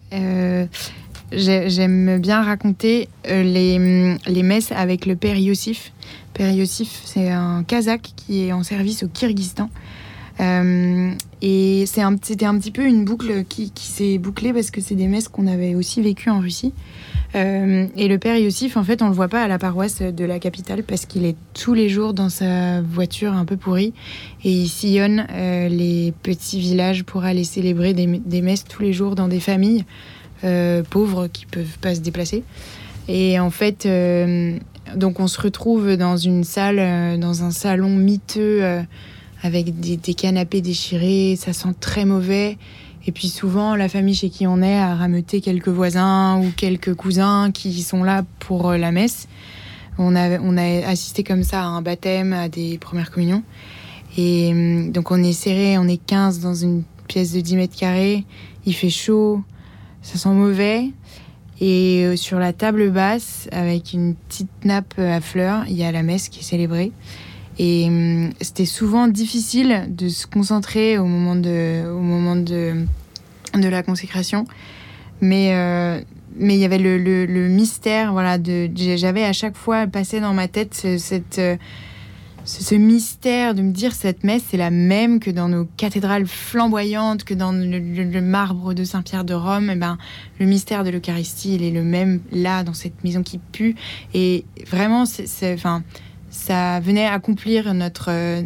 J'aime 1.36 2.20
bien 2.20 2.44
raconter 2.44 3.10
euh, 3.28 3.42
les, 3.44 4.18
les, 4.28 4.44
messes 4.44 4.72
avec 4.72 5.06
le 5.06 5.16
père 5.16 5.36
Yossif. 5.36 5.92
Père 6.34 6.52
Yossif, 6.52 7.02
c'est 7.06 7.32
un 7.32 7.64
Kazakh 7.64 8.14
qui 8.16 8.46
est 8.46 8.54
en 8.54 8.62
service 8.62 9.04
au 9.04 9.08
Kyrgyzstan. 9.08 9.70
Euh, 10.40 11.12
et 11.42 11.86
c'était 11.88 12.02
un, 12.02 12.14
un, 12.14 12.58
petit 12.58 12.72
peu 12.72 12.86
une 12.86 13.04
boucle 13.04 13.46
qui, 13.46 13.72
qui 13.72 13.88
s'est 13.88 14.18
bouclée 14.20 14.54
parce 14.54 14.70
que 14.70 14.80
c'est 14.80 14.96
des 14.96 15.08
messes 15.08 15.28
qu'on 15.28 15.48
avait 15.48 15.74
aussi 15.74 16.02
vécues 16.02 16.30
en 16.30 16.40
Russie. 16.40 16.74
Et 17.36 18.08
le 18.08 18.18
père 18.18 18.38
Yossif, 18.38 18.78
en 18.78 18.84
fait, 18.84 19.02
on 19.02 19.08
le 19.08 19.14
voit 19.14 19.28
pas 19.28 19.42
à 19.42 19.48
la 19.48 19.58
paroisse 19.58 20.02
de 20.02 20.26
la 20.26 20.40
capitale 20.40 20.84
parce 20.84 21.06
qu'il 21.06 21.26
est 21.26 21.36
tous 21.54 21.74
les 21.74 21.90
jours 21.90 22.14
dans 22.14 22.30
sa 22.30 22.82
voiture 22.82 23.34
un 23.34 23.46
peu 23.46 23.58
pourrie 23.58 23.94
et 24.44 24.52
il 24.52 24.68
sillonne 24.68 25.26
les 25.32 26.14
petits 26.22 26.60
villages 26.60 27.04
pour 27.04 27.24
aller 27.24 27.44
célébrer 27.44 27.94
des, 27.94 28.42
messes 28.42 28.66
tous 28.66 28.84
les 28.84 28.94
jours 28.94 29.16
dans 29.16 29.28
des 29.28 29.40
familles 29.40 29.84
pauvres 30.90 31.28
qui 31.28 31.46
peuvent 31.48 31.80
pas 31.82 31.96
se 31.96 32.02
déplacer. 32.02 32.44
Et 33.08 33.40
en 33.40 33.50
fait, 33.50 33.88
donc 34.96 35.20
on 35.20 35.28
se 35.28 35.42
retrouve 35.42 35.98
dans 35.98 36.18
une 36.18 36.44
salle, 36.44 37.20
dans 37.20 37.44
un 37.44 37.52
salon 37.52 37.90
miteux 37.90 38.84
avec 39.44 39.78
des, 39.80 40.14
canapés 40.14 40.62
déchirés, 40.62 41.36
ça 41.38 41.52
sent 41.54 41.76
très 41.80 42.06
mauvais. 42.06 42.58
Et 43.06 43.12
puis 43.12 43.28
souvent, 43.28 43.76
la 43.76 43.90
famille 43.90 44.16
chez 44.16 44.30
qui 44.30 44.48
on 44.48 44.62
est 44.62 44.78
a 44.78 44.96
rameuté 44.96 45.42
quelques 45.42 45.68
voisins 45.68 46.40
ou 46.40 46.52
quelques 46.56 46.94
cousins 46.94 47.52
qui 47.52 47.82
sont 47.82 48.04
là 48.04 48.24
pour 48.40 48.70
euh, 48.70 48.78
la 48.78 48.92
messe. 48.92 49.28
On 49.98 50.16
a, 50.16 50.40
on 50.40 50.58
a 50.58 50.88
assisté 50.88 51.24
comme 51.24 51.44
ça 51.44 51.62
à 51.62 51.66
un 51.66 51.82
baptême, 51.82 52.32
à 52.34 52.48
des 52.48 52.78
premières 52.78 53.12
communions. 53.12 53.44
Et 54.18 54.52
hum, 54.52 54.92
donc 54.92 55.12
on 55.12 55.22
est 55.22 55.34
serré, 55.34 55.78
on 55.78 55.88
est 55.88 56.04
15 56.04 56.40
dans 56.40 56.56
une 56.56 56.84
pièce 57.08 57.34
de 57.34 57.42
10 57.42 57.58
mètres 57.58 57.76
carrés. 57.76 58.26
Il 58.66 58.74
fait 58.74 58.90
chaud, 58.90 59.44
ça 60.02 60.18
sent 60.18 60.30
mauvais. 60.30 60.92
Et 61.60 62.06
euh, 62.06 62.16
sur 62.16 62.40
la 62.40 62.54
table 62.54 62.90
basse, 62.90 63.50
avec 63.52 63.94
une 63.94 64.16
petite 64.16 64.50
nappe 64.64 64.98
à 64.98 65.20
fleurs, 65.20 65.66
il 65.68 65.76
y 65.76 65.84
a 65.84 65.92
la 65.92 66.04
messe 66.04 66.30
qui 66.30 66.40
est 66.40 66.44
célébrée. 66.44 66.92
Et 67.60 67.86
hum, 67.88 68.32
c'était 68.42 68.66
souvent 68.66 69.08
difficile 69.08 69.86
de 69.90 70.10
se 70.10 70.28
concentrer 70.28 70.98
au 70.98 71.06
moment 71.06 71.36
de, 71.36 71.88
au 71.90 72.02
moment 72.02 72.36
de, 72.36 72.86
de 73.54 73.68
la 73.68 73.84
consécration. 73.84 74.46
Mais 75.22 75.54
euh, 75.54 76.02
mais 76.36 76.56
il 76.56 76.60
y 76.60 76.66
avait 76.66 76.78
le, 76.78 76.98
le, 76.98 77.48
mystère, 77.48 78.12
voilà, 78.12 78.38
de, 78.38 78.70
j'avais 78.76 79.24
à 79.24 79.34
chaque 79.34 79.56
fois 79.56 79.88
passé 79.88 80.20
dans 80.20 80.34
ma 80.34 80.48
tête 80.48 80.74
ce, 80.74 80.98
cette, 80.98 81.40
euh, 81.40 81.58
ce, 82.44 82.76
mystère 82.76 83.54
de 83.54 83.62
me 83.62 83.72
dire 83.72 83.94
cette 83.94 84.24
messe 84.24 84.44
c'est 84.50 84.58
la 84.58 84.72
même 84.72 85.20
que 85.20 85.30
dans 85.32 85.48
nos 85.48 85.66
cathédrales 85.78 86.26
flamboyantes, 86.26 87.24
que 87.24 87.34
dans 87.34 87.52
le, 87.52 88.22
marbre 88.22 88.74
de 88.74 88.84
Saint-Pierre 88.84 89.26
de 89.26 89.34
Rome. 89.34 89.70
Et 89.70 89.74
eh 89.74 89.76
ben, 89.76 89.98
le 90.40 90.46
mystère 90.46 90.84
de 90.84 90.90
l'Eucharistie, 90.90 91.56
il 91.56 91.64
est 91.64 91.72
le 91.72 91.84
même 91.84 92.20
là, 92.32 92.64
dans 92.64 92.74
cette 92.74 93.04
maison 93.04 93.22
qui 93.24 93.38
pue. 93.38 93.76
Et 94.14 94.46
vraiment, 94.68 95.06
c'est, 95.06 95.54
enfin, 95.54 95.84
ça 96.34 96.80
venait 96.80 97.06
accomplir 97.06 97.76
notre, 97.76 98.10
euh, 98.10 98.42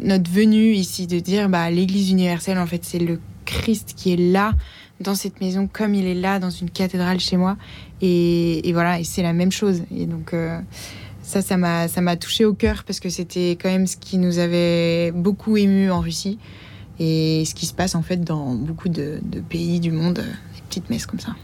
notre 0.00 0.30
venue 0.30 0.72
ici, 0.72 1.06
de 1.06 1.20
dire 1.20 1.50
bah, 1.50 1.70
l'Église 1.70 2.10
universelle, 2.10 2.58
en 2.58 2.66
fait, 2.66 2.84
c'est 2.84 2.98
le 2.98 3.20
Christ 3.44 3.92
qui 3.94 4.14
est 4.14 4.16
là 4.16 4.54
dans 5.00 5.14
cette 5.14 5.40
maison 5.42 5.68
comme 5.70 5.94
il 5.94 6.06
est 6.06 6.14
là 6.14 6.38
dans 6.38 6.48
une 6.48 6.70
cathédrale 6.70 7.20
chez 7.20 7.36
moi. 7.36 7.58
Et, 8.00 8.62
voilà, 8.72 8.98
et 8.98 9.04
c'est 9.04 9.22
la 9.22 9.34
même 9.34 9.52
chose. 9.52 9.82
Et 9.94 10.06
donc 10.06 10.32
euh, 10.32 10.58
ça, 11.22 11.42
ça 11.42 11.56
m'a, 11.58 12.16
touché 12.16 12.46
au 12.46 12.54
cœur 12.54 12.84
parce 12.84 12.98
que 12.98 13.10
c'était 13.10 13.52
quand 13.60 13.68
même 13.68 13.86
ce 13.86 13.98
qui 13.98 14.16
nous 14.16 14.38
avait 14.38 15.12
beaucoup 15.12 15.58
ému 15.58 15.90
en 15.90 16.00
Russie 16.00 16.38
et 16.98 17.44
ce 17.44 17.54
qui 17.54 17.66
se 17.66 17.74
passe 17.74 17.94
en 17.94 18.02
fait 18.02 18.24
dans 18.24 18.54
beaucoup 18.54 18.88
de, 18.88 19.20
de 19.22 19.40
pays 19.40 19.80
du 19.80 19.92
monde, 19.92 20.14
des 20.14 20.62
petites 20.68 20.88
messes 20.88 21.06
comme 21.06 21.20
ça. 21.20 21.36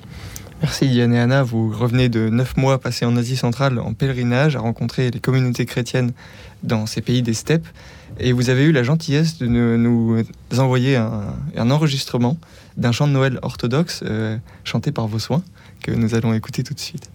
Merci 0.64 0.86
Yann 0.86 1.12
et 1.12 1.18
Anna, 1.18 1.42
vous 1.42 1.70
revenez 1.70 2.08
de 2.08 2.30
neuf 2.30 2.56
mois 2.56 2.80
passés 2.80 3.04
en 3.04 3.14
Asie 3.18 3.36
centrale 3.36 3.78
en 3.78 3.92
pèlerinage 3.92 4.56
à 4.56 4.60
rencontrer 4.60 5.10
les 5.10 5.20
communautés 5.20 5.66
chrétiennes 5.66 6.12
dans 6.62 6.86
ces 6.86 7.02
pays 7.02 7.20
des 7.20 7.34
steppes 7.34 7.66
et 8.18 8.32
vous 8.32 8.48
avez 8.48 8.64
eu 8.64 8.72
la 8.72 8.82
gentillesse 8.82 9.36
de 9.36 9.46
nous 9.46 10.24
envoyer 10.56 10.96
un, 10.96 11.70
enregistrement 11.70 12.38
d'un 12.78 12.92
chant 12.92 13.06
de 13.06 13.12
Noël 13.12 13.38
orthodoxe 13.42 14.04
euh, 14.06 14.38
chanté 14.64 14.90
par 14.90 15.06
vos 15.06 15.18
soins 15.18 15.42
que 15.82 15.90
nous 15.90 16.14
allons 16.14 16.32
écouter 16.32 16.62
tout 16.62 16.72
de 16.72 16.80
suite. 16.80 17.10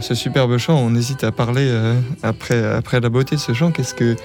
Ce 0.00 0.14
superbe 0.14 0.56
chant. 0.58 0.78
On 0.78 0.94
hésite 0.94 1.24
à 1.24 1.32
parler 1.32 1.66
euh, 1.68 1.94
après, 2.22 2.62
après 2.62 3.00
la 3.00 3.08
beauté 3.08 3.36
de 3.36 3.40
ce 3.40 3.52
chant. 3.52 3.70
Qu'est-ce 3.70 3.94
que, 3.94 4.16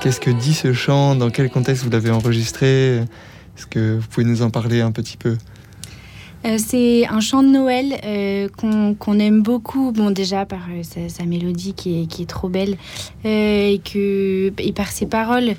qu'est-ce 0.00 0.20
que 0.20 0.30
dit 0.30 0.54
ce 0.54 0.72
chant? 0.72 1.14
Dans 1.14 1.30
quel 1.30 1.50
contexte 1.50 1.84
vous 1.84 1.90
l'avez 1.90 2.10
enregistré? 2.10 2.96
Est-ce 2.96 3.66
que 3.66 3.96
vous 3.96 4.06
pouvez 4.08 4.26
nous 4.26 4.42
en 4.42 4.50
parler 4.50 4.80
un 4.80 4.92
petit 4.92 5.16
peu? 5.16 5.36
Euh, 6.44 6.58
c'est 6.58 7.06
un 7.06 7.20
chant 7.20 7.42
de 7.42 7.48
Noël 7.48 7.98
euh, 8.04 8.48
qu'on 8.56 9.18
aime 9.18 9.42
beaucoup, 9.42 9.90
bon 9.92 10.10
déjà 10.10 10.44
par 10.44 10.60
sa, 11.08 11.24
mélodie 11.24 11.74
qui 11.74 12.02
est, 12.02 12.06
qui 12.06 12.22
est 12.22 12.26
trop 12.26 12.48
belle 12.48 12.76
et, 13.24 13.80
que, 13.84 14.52
et 14.58 14.72
par 14.72 14.88
ses 14.88 15.06
paroles. 15.06 15.54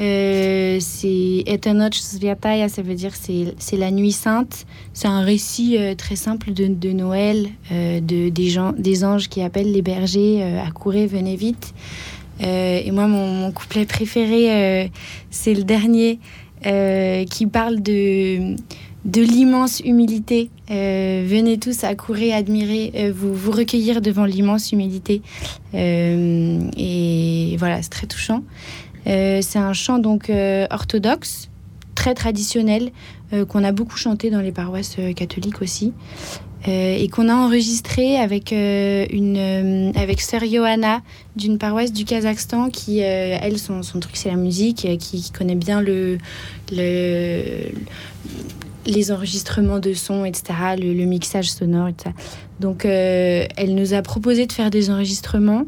Euh, 0.00 0.78
c'est 0.80 1.42
Etanoch 1.46 1.94
Sviataya, 1.94 2.68
ça 2.70 2.80
veut 2.80 2.94
dire 2.94 3.12
c'est 3.14 3.76
la 3.76 3.90
nuit 3.90 4.12
sainte. 4.12 4.66
C'est 4.94 5.08
un 5.08 5.20
récit 5.20 5.76
euh, 5.76 5.94
très 5.94 6.16
simple 6.16 6.52
de, 6.52 6.92
Noël, 6.92 7.48
euh, 7.70 8.00
de, 8.00 8.30
des, 8.30 8.48
gens, 8.48 8.72
des 8.76 9.04
anges 9.04 9.28
qui 9.28 9.42
appellent 9.42 9.72
les 9.72 9.82
bergers 9.82 10.42
à 10.42 10.70
courir, 10.70 11.08
venez 11.08 11.36
vite. 11.36 11.74
et 12.40 12.90
moi, 12.92 13.06
mon, 13.06 13.52
couplet 13.52 13.84
préféré, 13.84 14.90
c'est 15.30 15.54
le 15.54 15.64
dernier 15.64 16.18
qui 16.62 17.46
parle 17.46 17.82
de, 17.82 18.56
de 19.04 19.22
l'immense 19.22 19.80
humilité. 19.80 20.48
venez 20.68 21.58
tous 21.58 21.84
à 21.84 21.94
courir, 21.94 22.34
admirer, 22.34 23.12
vous, 23.14 23.34
vous 23.34 23.50
recueillir 23.50 24.00
devant 24.00 24.24
l'immense 24.24 24.72
humilité. 24.72 25.20
et 25.74 27.56
voilà, 27.58 27.82
c'est 27.82 27.90
très 27.90 28.06
touchant. 28.06 28.42
Euh, 29.06 29.40
c'est 29.42 29.58
un 29.58 29.72
chant 29.72 29.98
donc 29.98 30.30
euh, 30.30 30.66
orthodoxe, 30.70 31.48
très 31.94 32.14
traditionnel 32.14 32.92
qu'on 33.48 33.62
a 33.62 33.70
beaucoup 33.70 33.96
chanté 33.96 34.28
dans 34.28 34.40
les 34.40 34.50
paroisses 34.50 34.96
catholiques 35.14 35.62
aussi. 35.62 35.92
et 36.66 37.08
qu'on 37.12 37.28
a 37.28 37.34
enregistré 37.34 38.16
avec 38.16 38.50
une 38.50 39.92
avec 39.94 40.20
sœur 40.20 40.40
Johanna 40.44 41.00
d'une 41.36 41.56
paroisse 41.56 41.92
du 41.92 42.04
Kazakhstan 42.04 42.70
qui 42.70 42.98
elle 42.98 43.56
son, 43.56 43.82
truc 44.00 44.16
c'est 44.16 44.30
la 44.30 44.36
musique 44.36 44.88
qui, 44.98 45.30
connaît 45.30 45.54
bien 45.54 45.80
le, 45.80 46.18
le 46.72 47.70
les 48.86 49.12
enregistrements 49.12 49.78
de 49.78 49.92
sons, 49.92 50.24
etc., 50.24 50.54
le, 50.78 51.04
mixage 51.04 51.50
sonore, 51.50 51.88
etc. 51.88 52.10
Donc, 52.60 52.84
euh, 52.84 53.46
elle 53.56 53.74
nous 53.74 53.94
a 53.94 54.02
proposé 54.02 54.46
de 54.46 54.52
faire 54.52 54.70
des 54.70 54.90
enregistrements. 54.90 55.64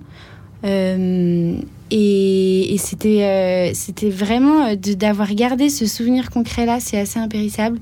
Euh, 1.93 2.65
et, 2.69 2.77
c'était, 2.79 3.23
euh, 3.23 3.71
c'était 3.75 4.11
vraiment 4.11 4.75
d'avoir 4.77 5.35
gardé 5.35 5.69
ce 5.69 5.87
souvenir 5.87 6.31
concret-là, 6.31 6.81
c'est 6.81 6.99
assez 6.99 7.19
impérissable. 7.19 7.79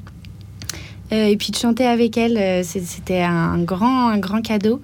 et 1.13 1.37
puis 1.37 1.51
de 1.51 1.57
chanter 1.57 1.87
avec 1.87 2.17
elle, 2.17 2.65
c'était 2.65 3.23
un 3.23 3.59
grand, 3.63 4.09
un 4.09 4.19
grand 4.19 4.43
cadeau. 4.43 4.81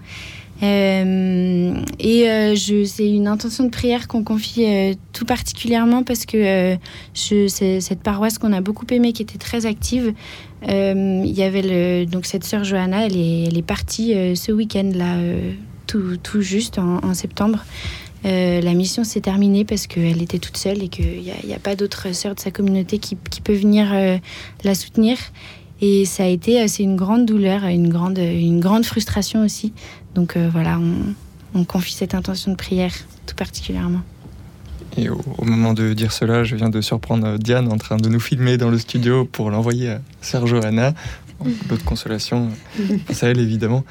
Euh, 0.63 1.75
et 1.99 2.31
euh, 2.31 2.55
je, 2.55 2.85
c'est 2.85 3.11
une 3.11 3.29
intention 3.29 3.65
de 3.65 3.69
prière 3.69 4.09
qu'on 4.09 4.25
confie 4.25 4.65
euh, 4.65 4.95
tout 5.13 5.27
particulièrement 5.27 6.03
parce 6.03 6.25
que 6.25 6.79
cette 7.15 8.01
paroisse 8.01 8.39
qu'on 8.39 8.53
a 8.53 8.61
beaucoup 8.61 8.87
aimée, 8.91 9.13
qui 9.13 9.23
était 9.23 9.39
très 9.39 9.67
active. 9.67 10.15
Il 10.67 11.33
y 11.33 11.43
avait 11.43 12.07
donc 12.07 12.27
cette 12.27 12.45
sœur 12.45 12.65
Johanna, 12.65 13.07
elle 13.07 13.17
est, 13.17 13.45
elle 13.45 13.59
est 13.59 13.67
partie 13.67 14.15
ce 14.35 14.51
week-end 14.51 14.91
là, 14.95 15.17
tout, 15.87 16.17
tout, 16.23 16.41
juste 16.41 16.79
en, 16.79 17.15
septembre. 17.15 17.65
La 18.27 18.75
mission 18.75 19.05
s'est 19.05 19.21
terminée 19.21 19.65
parce 19.65 19.87
qu'elle 19.87 20.21
était 20.21 20.39
toute 20.39 20.57
seule 20.57 20.83
et 20.83 20.89
qu'il 20.89 21.21
n'y 21.21 21.55
a, 21.55 21.59
pas 21.59 21.77
d'autres 21.77 22.13
sœurs 22.13 22.35
de 22.35 22.41
sa 22.41 22.51
communauté 22.51 22.99
qui, 22.99 23.17
peut 23.17 23.55
venir 23.55 23.87
la 24.65 24.75
soutenir. 24.75 25.17
Et 25.81 26.05
ça 26.07 26.25
a 26.25 26.27
été, 26.27 26.67
c'est 26.69 26.83
une 26.83 26.97
grande 26.97 27.27
douleur, 27.27 27.65
une 27.65 27.89
grande, 27.89 28.19
une 28.19 28.61
grande 28.61 28.85
frustration 28.85 29.45
aussi 29.45 29.73
donc 30.17 30.37
euh, 30.37 30.49
voilà, 30.51 30.81
on, 31.55 31.65
confie 31.65 31.93
cette 31.93 32.15
intention 32.15 32.51
de 32.51 32.57
prière 32.57 32.93
tout 33.27 33.35
particulièrement. 33.35 34.01
Et 34.97 35.11
au, 35.11 35.21
moment 35.43 35.75
de 35.75 35.93
dire 35.93 36.11
cela, 36.11 36.43
je 36.43 36.57
viens 36.57 36.71
de 36.71 36.81
surprendre 36.81 37.39
Diane 37.39 37.71
en 37.71 37.77
train 37.77 37.99
de 37.99 38.09
nous 38.09 38.21
filmer 38.21 38.57
dans 38.57 38.71
le 38.71 38.79
studio 38.79 39.27
pour 39.27 39.51
l'envoyer 39.51 39.91
à 39.91 40.01
Sergio 41.39 41.55
Anna. 41.55 41.69
L'autre 41.71 41.85
consolation, 41.87 42.51
à 43.09 43.27
elle 43.27 43.41
évidemment. 43.41 43.85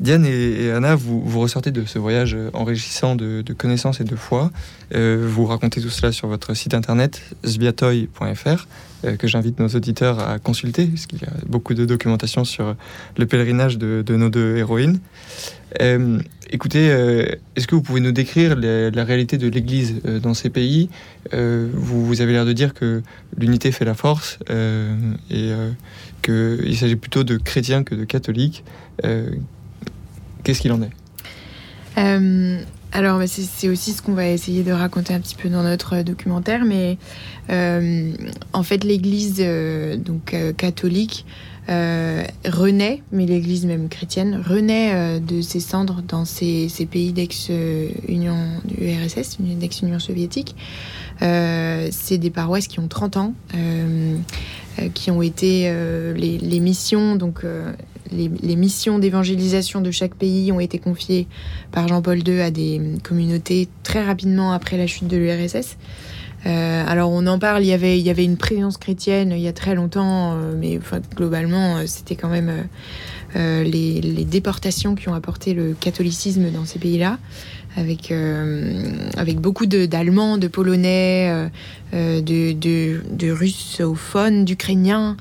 Diane 0.00 0.26
et, 0.26 0.70
Anna, 0.70 0.96
vous, 0.96 1.22
vous, 1.22 1.40
ressortez 1.40 1.70
de 1.70 1.84
ce 1.84 1.98
voyage 1.98 2.36
enrichissant 2.54 3.14
de, 3.14 3.44
connaissances 3.56 4.00
et 4.00 4.04
de 4.04 4.16
foi. 4.16 4.50
Euh, 4.94 5.26
vous 5.28 5.46
racontez 5.46 5.80
tout 5.80 5.90
cela 5.90 6.12
sur 6.12 6.28
votre 6.28 6.54
site 6.54 6.74
internet 6.74 7.22
sbiatoy.fr 7.44 8.66
euh, 9.04 9.16
que 9.16 9.26
j'invite 9.26 9.60
nos 9.60 9.68
auditeurs 9.68 10.18
à 10.18 10.38
consulter, 10.38 10.86
parce 10.86 11.06
qu'il 11.06 11.20
y 11.20 11.24
a 11.24 11.32
beaucoup 11.46 11.74
de 11.74 11.84
documentation 11.84 12.44
sur 12.44 12.74
le 13.16 13.26
pèlerinage 13.26 13.78
de, 13.78 14.16
nos 14.16 14.28
deux 14.28 14.56
héroïnes. 14.56 14.98
Euh, 15.80 16.18
écoutez, 16.52 16.86
est-ce 17.56 17.66
que 17.66 17.74
vous 17.74 17.82
pouvez 17.82 18.00
nous 18.00 18.12
décrire 18.12 18.54
la, 18.56 19.04
réalité 19.04 19.38
de 19.38 19.48
l'Église 19.48 20.00
dans 20.22 20.34
ces 20.34 20.50
pays? 20.50 20.88
Vous, 21.32 22.06
vous, 22.06 22.20
avez 22.20 22.32
l'air 22.32 22.44
de 22.44 22.52
dire 22.52 22.74
que 22.74 23.02
l'unité 23.36 23.72
fait 23.72 23.84
la 23.84 23.94
force 23.94 24.38
et 25.30 25.52
qu'il 26.22 26.76
s'agit 26.76 26.96
plutôt 26.96 27.24
de 27.24 27.36
chrétiens 27.36 27.82
que 27.82 27.94
de 27.94 28.04
catholiques. 28.04 28.64
Qu'est-ce 30.44 30.60
qu'il 30.60 30.72
en 30.72 30.82
est? 30.82 30.90
Euh, 31.98 32.60
alors, 32.92 33.18
bah, 33.18 33.26
c'est 33.26 33.68
aussi 33.68 33.92
ce 33.92 34.02
qu'on 34.02 34.14
va 34.14 34.28
essayer 34.28 34.62
de 34.62 34.72
raconter 34.72 35.14
un 35.14 35.20
petit 35.20 35.34
peu 35.34 35.48
dans 35.48 35.62
notre 35.62 36.02
documentaire, 36.02 36.64
mais 36.64 36.98
euh, 37.50 38.12
en 38.52 38.62
fait, 38.62 38.84
l'Église 38.84 39.36
euh, 39.40 39.96
catholique 40.56 41.24
renaît, 41.68 43.02
mais 43.12 43.26
l'Église 43.26 43.66
même 43.66 43.88
chrétienne 43.88 44.42
renaît 44.46 45.20
de 45.20 45.40
ses 45.40 45.60
cendres 45.60 46.02
dans 46.06 46.24
ces, 46.24 46.68
pays 46.90 47.12
d'ex-Union 47.12 48.36
du 48.64 48.90
RSS, 48.90 49.38
d'ex-Union 49.40 49.98
soviétique. 49.98 50.56
c'est 51.20 52.18
des 52.18 52.30
paroisses 52.30 52.66
qui 52.66 52.80
ont 52.80 52.88
30 52.88 53.16
ans, 53.16 53.34
qui 54.94 55.10
ont 55.10 55.22
été 55.22 55.72
les, 56.16 56.38
les, 56.38 56.60
missions 56.60 57.16
donc 57.16 57.44
les, 58.12 58.56
missions 58.56 58.98
d'évangélisation 58.98 59.80
de 59.80 59.90
chaque 59.90 60.14
pays 60.14 60.52
ont 60.52 60.60
été 60.60 60.78
confiées 60.78 61.26
par 61.70 61.88
Jean-Paul 61.88 62.26
II 62.26 62.40
à 62.40 62.50
des 62.50 62.80
communautés 63.02 63.68
très 63.82 64.04
rapidement 64.04 64.52
après 64.52 64.76
la 64.76 64.86
chute 64.86 65.08
de 65.08 65.16
l'URSS. 65.16 65.76
Euh, 66.46 66.84
alors 66.86 67.10
on 67.10 67.26
en 67.26 67.38
parle, 67.38 67.62
il 67.62 67.68
y, 67.68 67.72
avait, 67.72 68.24
une 68.24 68.36
présence 68.36 68.76
chrétienne 68.76 69.32
il 69.32 69.40
y 69.40 69.48
a 69.48 69.52
très 69.52 69.74
longtemps, 69.74 70.32
euh, 70.32 70.54
mais 70.58 70.80
globalement 71.14 71.76
euh, 71.76 71.82
c'était 71.86 72.16
quand 72.16 72.28
même 72.28 72.50
les, 73.34 74.00
déportations 74.24 74.94
qui 74.94 75.08
ont 75.08 75.14
apporté 75.14 75.54
le 75.54 75.74
catholicisme 75.74 76.50
dans 76.50 76.64
ces 76.64 76.78
pays-là 76.78 77.18
avec, 77.76 78.10
euh, 78.12 78.92
beaucoup 79.36 79.66
d'Allemands, 79.66 80.38
de, 80.38 80.48
Polonais, 80.48 81.28
euh, 81.30 81.48
euh, 81.94 82.20
de, 82.20 82.52
de, 82.52 83.00
de, 83.10 83.30
russophones, 83.30 84.44
d'Ukrainiens 84.44 85.16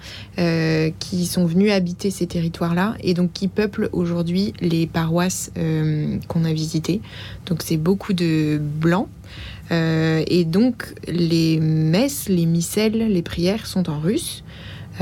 qui 1.00 1.26
sont 1.28 1.46
venus 1.46 1.72
habiter 1.72 2.10
ces 2.10 2.26
territoires-là 2.26 2.96
et 3.02 3.14
donc 3.14 3.32
qui 3.32 3.48
peuplent 3.48 3.90
aujourd'hui 3.92 4.54
les 4.60 4.88
paroisses 4.88 5.52
qu'on 6.28 6.46
a 6.46 6.54
visitées. 6.54 7.02
Donc 7.46 7.62
c'est 7.62 7.78
beaucoup 7.78 8.14
de 8.14 8.60
blancs. 8.60 9.08
Et 9.72 10.46
donc 10.46 10.94
les 11.08 11.60
messes, 11.60 12.28
les 12.28 12.46
missels, 12.46 13.08
les 13.08 13.22
prières 13.22 13.66
sont 13.66 13.90
en 13.90 14.00
russe. 14.00 14.44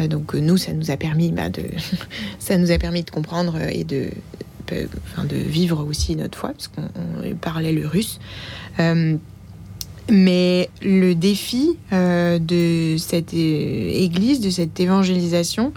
donc 0.10 0.36
nous, 0.36 0.58
ça 0.58 0.74
nous 0.74 0.92
a 0.92 0.98
permis 0.98 1.32
bah, 1.32 1.50
de, 1.50 1.64
ça 2.40 2.58
nous 2.58 2.72
a 2.72 2.78
permis 2.78 3.04
de 3.04 3.10
comprendre 3.10 3.58
et 3.72 3.84
de 3.84 4.10
vivre 5.32 5.86
aussi 5.88 6.16
notre 6.16 6.38
foi, 6.38 6.54
puisqu'on 6.54 6.84
parlait 7.42 7.74
le 7.74 7.88
russe. 7.88 8.20
Euh, 8.80 9.18
mais 10.12 10.70
le 10.82 11.14
défi 11.14 11.78
euh, 11.94 12.40
de 12.40 12.98
cette 12.98 13.34
église, 13.34 14.40
de 14.40 14.50
cette 14.50 14.80
évangélisation, 14.80 15.72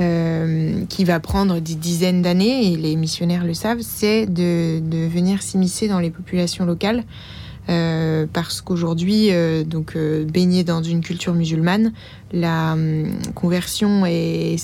euh, 0.00 0.84
qui 0.88 1.04
va 1.04 1.20
prendre 1.20 1.60
des 1.60 1.74
dizaines 1.74 2.22
d'années, 2.22 2.72
et 2.72 2.76
les 2.76 2.96
missionnaires 2.96 3.44
le 3.44 3.54
savent, 3.54 3.80
c'est 3.80 4.26
de, 4.26 4.80
venir 5.08 5.42
s'immiscer 5.42 5.88
dans 5.88 5.98
les 5.98 6.10
populations 6.10 6.64
locales 6.64 7.04
euh, 7.70 8.26
parce 8.32 8.60
qu'aujourd'hui, 8.60 9.28
euh, 9.30 9.62
donc 9.62 9.94
euh, 9.94 10.24
baigné 10.24 10.64
dans 10.64 10.82
une 10.82 11.02
culture 11.02 11.34
musulmane, 11.34 11.92
la 12.32 12.72
hum, 12.72 13.12
conversion 13.34 14.04
est 14.06 14.56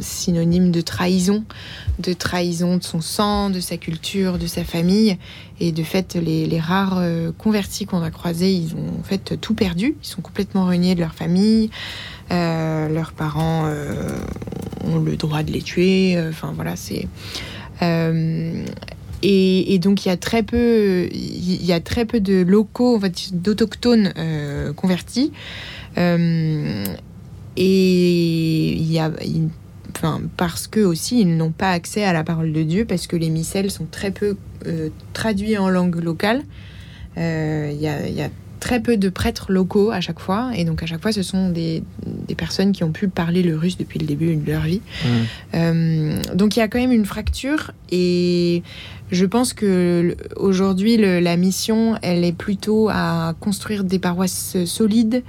synonyme 0.00 0.70
de 0.70 0.80
trahison, 0.80 1.44
de 1.98 2.12
trahison 2.12 2.76
de 2.76 2.84
son 2.84 3.00
sang, 3.00 3.50
de 3.50 3.58
sa 3.58 3.76
culture, 3.76 4.38
de 4.38 4.46
sa 4.46 4.62
famille. 4.62 5.18
Et 5.60 5.72
de 5.72 5.82
fait, 5.82 6.14
les, 6.14 6.60
rares 6.60 7.02
convertis 7.36 7.84
qu'on 7.84 8.02
a 8.02 8.12
croisés, 8.12 8.52
ils 8.52 8.74
ont 8.74 9.00
en 9.00 9.02
fait 9.02 9.40
tout 9.40 9.54
perdu. 9.54 9.96
Ils 10.00 10.06
sont 10.06 10.22
complètement 10.22 10.66
reniés 10.66 10.94
de 10.94 11.00
leur 11.00 11.14
famille. 11.14 11.70
leurs 12.30 13.12
parents 13.12 13.68
ont 14.84 14.98
le 15.00 15.16
droit 15.16 15.42
de 15.42 15.50
les 15.50 15.62
tuer. 15.62 16.16
Enfin 16.28 16.52
voilà, 16.54 16.76
c'est 16.76 17.08
et, 19.22 19.78
donc 19.78 20.04
il 20.04 20.08
y 20.08 20.12
a 20.12 20.16
très 20.16 20.42
peu, 20.42 21.08
il 21.12 21.64
y 21.64 21.72
a 21.72 21.80
très 21.80 22.04
peu 22.04 22.20
de 22.20 22.42
locaux, 22.42 23.00
d'autochtones 23.32 24.12
euh, 24.16 24.72
convertis. 24.72 25.32
Euh, 25.96 26.84
et 27.56 28.72
il 28.72 28.92
y 28.92 28.98
a, 28.98 29.10
enfin, 29.90 30.20
parce 30.36 30.68
que 30.68 30.80
aussi 30.80 31.20
ils 31.20 31.36
n'ont 31.36 31.50
pas 31.50 31.72
accès 31.72 32.04
à 32.04 32.12
la 32.12 32.22
parole 32.22 32.52
de 32.52 32.62
Dieu, 32.62 32.84
parce 32.84 33.06
que 33.06 33.16
les 33.16 33.30
missels 33.30 33.70
sont 33.70 33.86
très 33.90 34.10
peu 34.10 34.36
euh, 34.66 34.90
traduits 35.12 35.58
en 35.58 35.68
langue 35.68 35.96
locale. 36.02 36.42
Il 37.16 37.80
y 37.80 37.88
a, 37.88 38.08
y 38.08 38.22
a 38.22 38.30
très 38.58 38.80
peu 38.80 38.96
de 38.96 39.08
prêtres 39.08 39.52
locaux 39.52 39.90
à 39.90 40.00
chaque 40.00 40.20
fois. 40.20 40.50
Et 40.54 40.64
donc 40.64 40.82
à 40.82 40.86
chaque 40.86 41.00
fois, 41.00 41.12
ce 41.12 41.22
sont 41.22 41.50
des, 41.50 41.82
des 42.06 42.34
personnes 42.34 42.72
qui 42.72 42.84
ont 42.84 42.92
pu 42.92 43.08
parler 43.08 43.42
le 43.42 43.56
russe 43.56 43.76
depuis 43.76 43.98
le 43.98 44.06
début 44.06 44.34
de 44.36 44.50
leur 44.50 44.62
vie. 44.62 44.80
Mmh. 44.80 45.08
Euh, 45.54 46.22
donc 46.34 46.56
il 46.56 46.60
y 46.60 46.62
a 46.62 46.68
quand 46.68 46.78
même 46.78 46.92
une 46.92 47.06
fracture. 47.06 47.72
Et 47.90 48.62
je 49.10 49.24
pense 49.24 49.52
que 49.52 50.16
aujourd'hui, 50.36 50.96
la 50.96 51.36
mission, 51.36 51.96
elle 52.02 52.24
est 52.24 52.36
plutôt 52.36 52.88
à 52.90 53.34
construire 53.40 53.84
des 53.84 53.98
paroisses 53.98 54.56
solides, 54.64 55.22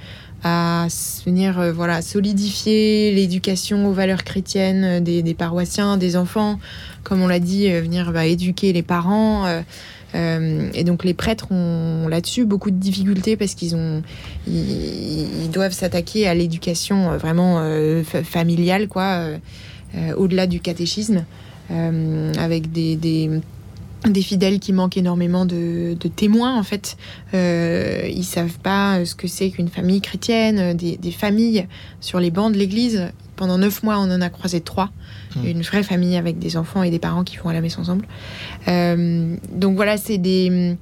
à 0.44 0.88
venir 1.26 1.60
euh, 1.60 1.74
voilà 1.74 2.02
solidifier 2.02 3.12
l'éducation 3.13 3.88
aux 3.88 3.92
valeurs 3.92 4.24
chrétiennes 4.24 5.04
des, 5.04 5.22
des, 5.22 5.34
paroissiens, 5.34 5.98
des 5.98 6.15
enfants, 6.15 6.60
comme 7.04 7.22
on 7.22 7.28
l'a 7.28 7.39
dit, 7.39 7.70
euh, 7.70 7.82
venir 7.82 8.13
bah, 8.13 8.26
éduquer 8.26 8.72
les 8.72 8.84
parents. 8.84 9.46
Euh, 10.15 10.69
et 10.74 10.84
donc 10.84 11.04
les 11.04 11.13
prêtres 11.13 11.52
ont 11.52 12.08
là-dessus 12.08 12.45
beaucoup 12.45 12.72
de 12.72 12.78
difficultés 12.78 13.38
parce 13.38 13.54
qu'ils 13.54 13.76
ont, 13.76 14.02
ils, 14.48 15.50
doivent 15.52 15.74
s'attaquer 15.74 16.28
à 16.28 16.34
l'éducation 16.34 17.12
euh, 17.12 17.17
vraiment 17.17 17.60
euh, 17.60 18.04
familiale, 18.04 18.88
quoi, 18.88 19.26
au-delà 20.15 20.45
du 20.45 20.60
catéchisme, 20.60 21.26
avec 21.69 22.72
des, 22.72 22.95
des 22.95 23.30
des 24.08 24.22
fidèles 24.22 24.60
qui 24.60 24.72
manquent 24.72 24.95
énormément 24.95 25.45
de, 25.45 25.93
témoins 26.15 26.58
en 26.58 26.63
fait. 26.63 26.95
Ils 27.34 28.24
savent 28.24 28.60
pas 28.60 29.04
ce 29.04 29.15
que 29.15 29.28
c'est 29.28 29.50
qu'une 29.50 29.67
famille 29.67 30.00
chrétienne, 30.00 30.78
des, 30.78 31.12
familles 31.12 31.67
sur 32.00 32.19
les 32.19 32.32
bancs 32.32 32.54
de 32.54 32.58
l'église. 32.58 33.10
Pendant 33.39 33.58
neuf 33.58 33.84
mois, 33.84 33.97
on 33.99 34.12
en 34.12 34.19
a 34.19 34.30
croisé 34.30 34.60
trois. 34.60 34.89
Mmh. 35.36 35.45
Une 35.45 35.62
vraie 35.62 35.84
famille 35.84 36.17
avec 36.17 36.39
des 36.39 36.58
enfants 36.58 36.84
et 36.84 36.91
des 36.91 36.99
parents 36.99 37.23
qui 37.23 37.38
vont 37.38 37.47
à 37.47 37.54
la 37.54 37.62
messe 37.62 37.78
ensemble. 37.78 38.06
Euh, 38.67 39.38
donc 39.54 39.78
voilà, 39.78 39.95
c'est 39.95 40.17
des 40.17 40.75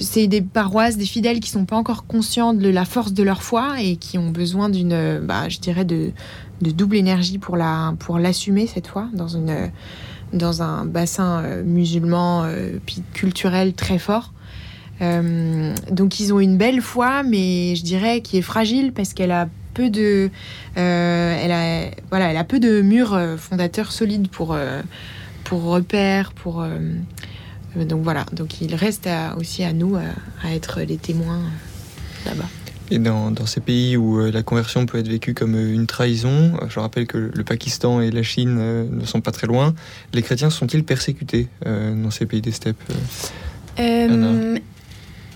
c'est 0.00 0.26
des 0.26 0.42
paroisses, 0.42 0.96
des 0.96 1.06
fidèles 1.06 1.38
qui 1.38 1.48
sont 1.48 1.64
pas 1.64 1.76
encore 1.76 2.06
conscients 2.06 2.54
de 2.54 2.68
la 2.68 2.84
force 2.84 3.12
de 3.12 3.22
leur 3.22 3.44
foi 3.44 3.80
et 3.80 3.94
qui 3.94 4.18
ont 4.18 4.30
besoin 4.30 4.68
d'une, 4.68 5.20
bah, 5.22 5.48
je 5.48 5.60
dirais, 5.60 5.84
de, 5.84 6.10
de 6.60 6.70
double 6.72 6.96
énergie 6.96 7.38
pour 7.38 7.56
la 7.56 7.94
pour 8.00 8.18
l'assumer 8.18 8.66
cette 8.66 8.88
foi 8.88 9.08
dans 9.14 9.28
une 9.28 9.70
dans 10.32 10.60
un 10.62 10.84
bassin 10.84 11.42
euh, 11.44 11.62
musulman 11.62 12.42
euh, 12.44 12.78
puis 12.84 13.02
culturel 13.12 13.74
très 13.74 13.98
fort. 13.98 14.32
Euh, 15.02 15.74
donc 15.90 16.20
ils 16.20 16.32
ont 16.32 16.40
une 16.40 16.56
belle 16.56 16.80
foi, 16.80 17.22
mais 17.22 17.76
je 17.76 17.82
dirais 17.82 18.22
qui 18.22 18.38
est 18.38 18.42
fragile 18.42 18.92
parce 18.92 19.12
qu'elle 19.12 19.32
a 19.32 19.48
peu 19.76 19.90
de, 19.90 20.30
elle 20.74 21.52
a 21.52 21.90
voilà, 22.10 22.30
elle 22.30 22.36
a 22.36 22.44
peu 22.44 22.58
de 22.58 22.80
murs 22.80 23.18
fondateurs 23.36 23.92
solides 23.92 24.28
pour 24.28 24.56
pour 25.44 25.62
repères, 25.62 26.32
pour 26.32 26.64
donc 27.84 28.02
voilà. 28.02 28.24
Donc 28.32 28.60
il 28.60 28.74
reste 28.74 29.08
aussi 29.36 29.62
à 29.62 29.72
nous 29.72 29.96
à, 29.96 30.54
être 30.54 30.80
les 30.80 30.96
témoins 30.96 31.42
là-bas. 32.24 32.48
Et 32.90 32.98
dans, 32.98 33.34
ces 33.46 33.60
pays 33.60 33.96
où 33.96 34.20
euh, 34.20 34.30
la 34.30 34.44
conversion 34.44 34.86
peut 34.86 34.98
être 34.98 35.08
vécue 35.08 35.34
comme 35.34 35.56
euh, 35.56 35.74
une 35.74 35.86
trahison, 35.86 36.54
euh, 36.62 36.66
je 36.68 36.78
rappelle 36.78 37.08
que 37.08 37.32
le 37.34 37.44
Pakistan 37.44 38.00
et 38.00 38.12
la 38.12 38.22
Chine 38.22 38.88
ne 38.88 39.04
sont 39.04 39.20
pas 39.20 39.32
très 39.32 39.48
loin, 39.48 39.74
les 40.14 40.22
chrétiens 40.22 40.50
sont-ils 40.50 40.84
persécutés 40.84 41.48
dans 41.64 42.10
ces 42.12 42.26
pays 42.26 42.40
des 42.40 42.52
steppes 42.52 42.80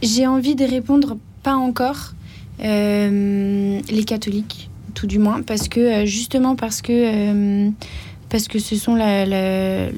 J'ai 0.02 0.26
envie 0.28 0.54
de 0.54 0.64
répondre 0.64 1.16
pas 1.42 1.56
encore. 1.56 2.14
Les 2.60 4.04
catholiques, 4.06 4.70
tout 4.94 5.06
du 5.06 5.18
moins, 5.18 5.42
parce 5.42 5.68
que 5.68 6.04
justement 6.04 6.56
parce 6.56 6.82
que 6.82 7.70
parce 8.30 8.46
que 8.46 8.58
ce 8.60 8.76
sont 8.76 8.94
la, 8.94 9.26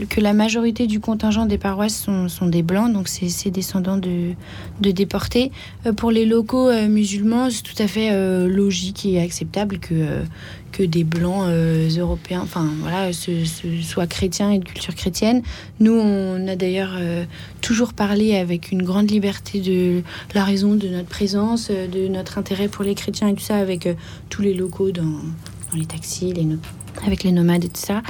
que 0.08 0.20
la 0.20 0.32
majorité 0.32 0.86
du 0.86 1.00
contingent 1.00 1.46
des 1.46 1.58
paroisses 1.58 2.08
sont, 2.28 2.46
des 2.46 2.62
blancs, 2.62 2.92
donc 2.92 3.08
c'est 3.08 3.50
descendants 3.50 3.98
de, 3.98 4.32
de 4.80 4.90
déportés. 4.90 5.52
Euh, 5.86 5.92
pour 5.92 6.10
les 6.10 6.24
locaux 6.24 6.68
euh, 6.68 6.88
musulmans, 6.88 7.50
c'est 7.50 7.62
tout 7.62 7.80
à 7.80 7.86
fait 7.86 8.08
euh, 8.10 8.48
logique 8.48 9.04
et 9.04 9.20
acceptable 9.20 9.78
que, 9.78 10.22
que 10.72 10.82
des 10.82 11.04
blancs 11.04 11.46
européens, 11.98 12.40
enfin 12.42 12.70
voilà, 12.80 13.12
soient 13.12 14.06
chrétiens 14.06 14.50
et 14.50 14.58
de 14.58 14.64
culture 14.64 14.94
chrétienne. 14.94 15.42
Nous, 15.80 15.92
on 15.92 16.48
a 16.48 16.56
d'ailleurs 16.56 16.94
toujours 17.60 17.92
parlé 17.92 18.36
avec 18.36 18.72
une 18.72 18.82
grande 18.82 19.10
liberté 19.10 19.60
de 19.60 20.02
la 20.34 20.44
raison 20.44 20.74
de 20.74 20.88
notre 20.88 21.08
présence, 21.08 21.70
de 21.70 22.08
notre 22.08 22.38
intérêt 22.38 22.68
pour 22.68 22.84
les 22.84 22.94
chrétiens 22.94 23.28
et 23.28 23.34
tout 23.34 23.42
ça 23.42 23.56
avec 23.56 23.86
tous 24.30 24.40
les 24.40 24.54
locaux 24.54 24.92
les 25.76 25.86
taxis, 25.86 26.32
avec 27.06 27.24
les 27.24 27.32
nomades 27.32 27.64
et 27.64 27.68
tout 27.68 27.80
ça. 27.80 28.02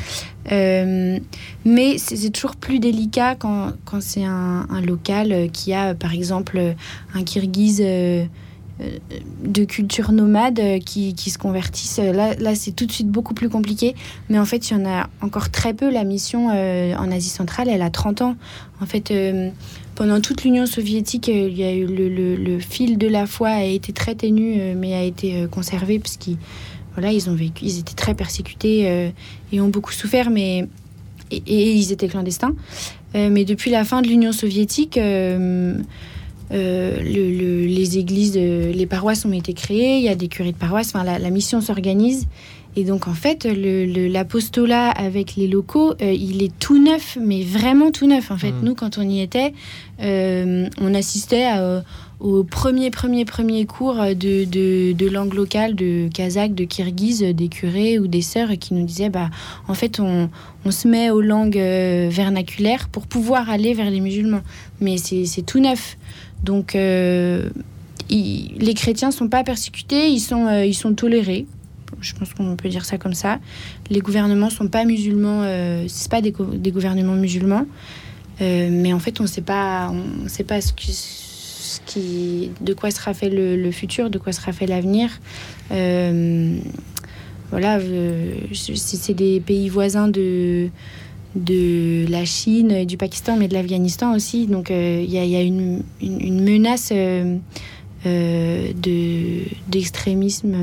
Euh, 0.50 1.18
mais 1.64 1.98
c'est 1.98 2.30
toujours 2.30 2.56
plus 2.56 2.78
délicat 2.78 3.36
quand, 3.36 3.72
c'est 4.00 4.24
un, 4.24 4.66
local 4.84 5.50
qui 5.52 5.72
a, 5.72 5.94
par 5.94 6.12
exemple, 6.12 6.74
un 7.14 7.22
Kirghiz 7.22 7.80
euh, 7.80 8.26
de 9.44 9.64
culture 9.64 10.12
nomade 10.12 10.60
qui, 10.84 11.14
se 11.16 11.38
convertissent. 11.38 11.98
Là, 11.98 12.34
là 12.34 12.54
c'est 12.54 12.72
tout 12.72 12.86
de 12.86 12.92
suite 12.92 13.08
beaucoup 13.08 13.34
plus 13.34 13.48
compliqué. 13.48 13.94
Mais 14.28 14.38
en 14.38 14.44
fait, 14.44 14.70
il 14.70 14.76
y 14.76 14.80
en 14.80 14.86
a 14.86 15.08
encore 15.20 15.50
très 15.50 15.74
peu. 15.74 15.90
La 15.90 16.04
mission 16.04 16.50
euh, 16.52 16.94
en 16.96 17.10
Asie 17.12 17.28
centrale, 17.28 17.68
elle 17.68 17.82
a 17.82 17.90
30 17.90 18.22
ans. 18.22 18.36
En 18.80 18.86
fait, 18.86 19.14
pendant 19.94 20.20
toute 20.20 20.42
l'Union 20.42 20.66
soviétique, 20.66 21.30
le, 21.32 22.58
fil 22.58 22.98
de 22.98 23.06
la 23.06 23.26
foi 23.26 23.50
a 23.50 23.62
été 23.62 23.92
très 23.92 24.16
ténu, 24.16 24.74
mais 24.76 24.94
a 24.94 25.04
été 25.04 25.46
conservé 25.52 26.00
parce 26.00 26.16
voilà, 26.94 27.12
ils 27.12 27.28
ont 27.30 27.34
vécu, 27.34 27.64
ils 27.64 27.78
étaient 27.78 27.94
très 27.94 28.14
persécutés 28.14 28.88
euh, 28.88 29.10
et 29.52 29.60
ont 29.60 29.68
beaucoup 29.68 29.92
souffert, 29.92 30.30
mais 30.30 30.66
et, 31.30 31.72
ils 31.72 31.92
étaient 31.92 32.08
clandestins. 32.08 32.54
Euh, 33.14 33.28
mais 33.30 33.44
depuis 33.44 33.70
la 33.70 33.84
fin 33.84 34.02
de 34.02 34.08
l'Union 34.08 34.32
soviétique, 34.32 34.98
euh, 34.98 35.78
les 36.50 37.98
églises, 37.98 38.36
les 38.36 38.86
paroisses 38.86 39.24
ont 39.24 39.32
été 39.32 39.54
créées. 39.54 39.96
Il 39.96 40.02
y 40.02 40.08
a 40.08 40.14
des 40.14 40.28
curés 40.28 40.52
de 40.52 40.56
paroisse. 40.56 40.92
Enfin, 40.94 41.04
la, 41.04 41.30
mission 41.30 41.60
s'organise. 41.60 42.26
Et 42.74 42.84
donc, 42.84 43.06
en 43.06 43.12
fait, 43.14 43.46
l'apostolat 43.46 44.90
avec 44.90 45.36
les 45.36 45.46
locaux, 45.46 45.94
il 46.00 46.42
est 46.42 46.52
tout 46.58 46.82
neuf, 46.82 47.18
mais 47.20 47.42
vraiment 47.42 47.90
tout 47.90 48.06
neuf. 48.06 48.30
En 48.30 48.38
fait, 48.38 48.52
mmh. 48.52 48.64
nous, 48.64 48.74
quand 48.74 48.98
on 48.98 49.08
y 49.08 49.20
était, 49.20 49.52
on 49.98 50.94
assistait 50.94 51.44
à 51.44 51.82
au 52.22 52.44
premier, 52.44 52.90
premier, 52.90 53.24
premier 53.24 53.66
cours 53.66 53.96
de, 53.96 54.44
de, 54.92 55.08
langue 55.08 55.34
locale, 55.34 55.74
de 55.74 56.08
kazakh, 56.14 56.54
de 56.54 56.64
kirghiz, 56.64 57.20
des 57.20 57.48
curés 57.48 57.98
ou 57.98 58.06
des 58.06 58.22
sœurs 58.22 58.50
qui 58.60 58.74
nous 58.74 58.86
disaient 58.86 59.10
bah, 59.10 59.28
en 59.66 59.74
fait, 59.74 59.98
on, 59.98 60.30
on 60.64 60.70
se 60.70 60.86
met 60.86 61.10
aux 61.10 61.20
langues 61.20 61.58
euh, 61.58 62.08
vernaculaires 62.10 62.88
pour 62.88 63.08
pouvoir 63.08 63.50
aller 63.50 63.74
vers 63.74 63.90
les 63.90 64.00
musulmans. 64.00 64.42
Mais 64.80 64.98
c'est 64.98 65.42
tout 65.42 65.58
neuf. 65.58 65.98
Donc, 66.44 66.76
euh, 66.76 67.48
les 68.08 68.74
chrétiens 68.74 69.08
ne 69.08 69.14
sont 69.14 69.28
pas 69.28 69.42
persécutés, 69.42 70.08
ils 70.08 70.20
sont, 70.20 70.46
euh, 70.46 70.64
ils 70.64 70.74
sont 70.74 70.94
tolérés. 70.94 71.46
Je 72.00 72.14
pense 72.14 72.34
qu'on 72.34 72.54
peut 72.54 72.68
dire 72.68 72.84
ça 72.84 72.98
comme 72.98 73.14
ça. 73.14 73.40
Les 73.90 74.00
gouvernements 74.00 74.50
sont 74.50 74.68
pas 74.68 74.84
musulmans, 74.84 75.44
c'est 75.88 76.10
pas 76.10 76.20
des, 76.20 76.32
gouvernements 76.32 77.14
musulmans. 77.14 77.66
mais 78.40 78.92
en 78.92 78.98
fait, 78.98 79.20
on 79.20 79.26
sait 79.26 79.42
pas, 79.42 79.92
on 79.92 80.28
sait 80.28 80.42
pas 80.42 80.60
ce 80.60 80.72
que 80.72 81.21
qui, 81.86 82.50
de 82.60 82.74
quoi 82.74 82.90
sera 82.90 83.14
fait 83.14 83.30
le, 83.30 83.70
futur, 83.70 84.10
de 84.10 84.18
quoi 84.18 84.32
sera 84.32 84.52
fait 84.52 84.66
l'avenir. 84.66 85.10
Euh, 85.70 86.58
voilà, 87.50 87.78
euh, 87.78 88.34
c'est 88.52 89.14
des 89.14 89.40
pays 89.40 89.68
voisins 89.68 90.08
de, 90.08 90.68
de 91.34 92.06
la 92.08 92.24
Chine, 92.24 92.84
du 92.84 92.96
Pakistan, 92.96 93.36
mais 93.36 93.48
de 93.48 93.54
l'Afghanistan 93.54 94.14
aussi. 94.14 94.46
Donc 94.46 94.70
euh, 94.70 95.04
il 95.06 95.12
y, 95.12 95.36
a 95.36 95.42
une, 95.42 95.82
une, 96.00 96.42
menace 96.42 96.92
d'extrémisme 99.68 100.56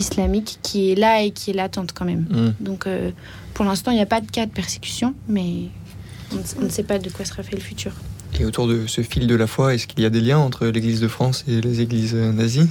islamique 0.00 0.58
qui 0.62 0.90
est 0.90 0.94
là 0.96 1.22
et 1.22 1.30
qui 1.30 1.50
est 1.50 1.54
latente 1.54 1.92
quand 1.92 2.04
même. 2.04 2.26
Mm. 2.30 2.54
Donc 2.60 2.88
pour 3.52 3.64
l'instant, 3.64 3.90
il 3.90 3.96
n'y 3.96 4.02
a 4.02 4.06
pas 4.06 4.20
de 4.20 4.30
cas 4.30 4.46
de 4.46 4.50
persécution, 4.50 5.14
mais 5.28 5.68
on 6.58 6.64
ne 6.64 6.68
sait 6.68 6.82
pas 6.82 6.98
de 6.98 7.10
quoi 7.10 7.24
sera 7.24 7.42
fait 7.42 7.54
le 7.54 7.62
futur. 7.62 7.92
Et 8.40 8.44
autour 8.44 8.66
de 8.66 8.86
ce 8.86 9.02
fil 9.02 9.26
de 9.26 9.34
la 9.34 9.46
foi, 9.46 9.74
est-ce 9.74 9.86
qu'il 9.86 10.00
y 10.00 10.06
a 10.06 10.10
des 10.10 10.20
liens 10.20 10.38
entre 10.38 10.66
l'Église 10.66 11.00
de 11.00 11.08
France 11.08 11.44
et 11.46 11.60
les 11.60 11.80
églises 11.80 12.14
nazies? 12.14 12.68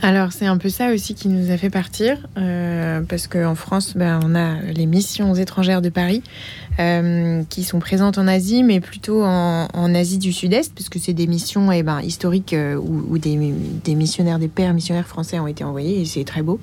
Alors 0.00 0.32
c'est 0.32 0.46
un 0.46 0.58
peu 0.58 0.68
ça 0.68 0.92
aussi 0.92 1.14
qui 1.14 1.28
nous 1.28 1.50
a 1.50 1.56
fait 1.56 1.70
partir, 1.70 2.18
euh, 2.36 3.00
parce 3.08 3.26
qu'en 3.26 3.56
France, 3.56 3.94
ben, 3.96 4.20
on 4.24 4.36
a 4.36 4.60
les 4.60 4.86
missions 4.86 5.34
étrangères 5.34 5.82
de 5.82 5.88
Paris 5.88 6.22
euh, 6.78 7.42
qui 7.48 7.64
sont 7.64 7.80
présentes 7.80 8.16
en 8.16 8.28
Asie, 8.28 8.62
mais 8.62 8.78
plutôt 8.78 9.24
en, 9.24 9.94
Asie 9.94 10.18
du 10.18 10.32
Sud-Est, 10.32 10.72
parce 10.74 10.88
que 10.88 11.00
c'est 11.00 11.14
des 11.14 11.26
missions 11.26 11.72
eh 11.72 11.82
ben, 11.82 12.00
historiques 12.00 12.52
euh, 12.52 12.76
où, 12.76 13.18
des, 13.18 13.36
missionnaires, 13.94 14.38
des 14.38 14.46
pères 14.46 14.72
missionnaires 14.72 15.08
français 15.08 15.40
ont 15.40 15.48
été 15.48 15.64
envoyés, 15.64 16.00
et 16.00 16.04
c'est 16.04 16.24
très 16.24 16.42
beau. 16.42 16.60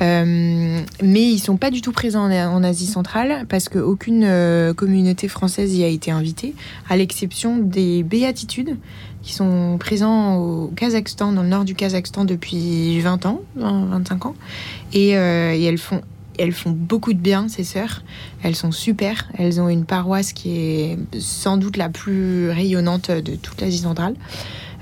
mais 0.00 0.84
ils 1.02 1.40
sont 1.40 1.56
pas 1.56 1.70
du 1.70 1.80
tout 1.80 1.92
présents 1.92 2.30
en, 2.30 2.54
en 2.54 2.62
Asie 2.62 2.86
centrale, 2.86 3.46
parce 3.48 3.68
qu'aucune 3.68 4.28
communauté 4.76 5.26
française 5.26 5.74
y 5.74 5.82
a 5.82 5.88
été 5.88 6.12
invitée, 6.12 6.54
à 6.88 6.96
l'exception 6.96 7.58
des 7.58 8.04
béatitudes 8.04 8.76
qui 9.22 9.32
sont 9.34 9.76
présents 9.78 10.36
au 10.36 10.68
Kazakhstan, 10.68 11.32
dans 11.32 11.42
le 11.42 11.48
nord 11.48 11.64
du 11.64 11.74
Kazakhstan 11.74 12.24
depuis 12.24 13.00
20 13.00 13.26
ans, 13.26 13.42
25 13.56 14.26
ans. 14.26 14.34
Et, 14.92 15.16
euh, 15.16 15.54
et, 15.54 15.62
elles, 15.64 15.78
font, 15.78 16.00
elles 16.38 16.52
font 16.52 16.70
beaucoup 16.70 17.12
de 17.12 17.18
bien, 17.18 17.48
ces 17.48 17.64
sœurs. 17.64 18.02
Elles 18.42 18.56
sont 18.56 18.72
super. 18.72 19.30
Elles 19.36 19.60
ont 19.60 19.68
une 19.68 19.84
paroisse 19.84 20.32
qui 20.32 20.58
est 20.58 20.98
sans 21.18 21.58
doute 21.58 21.76
la 21.76 21.90
plus 21.90 22.50
rayonnante 22.50 23.10
de 23.10 23.36
toute 23.36 23.60
l'Asie 23.60 23.78
centrale. 23.78 24.14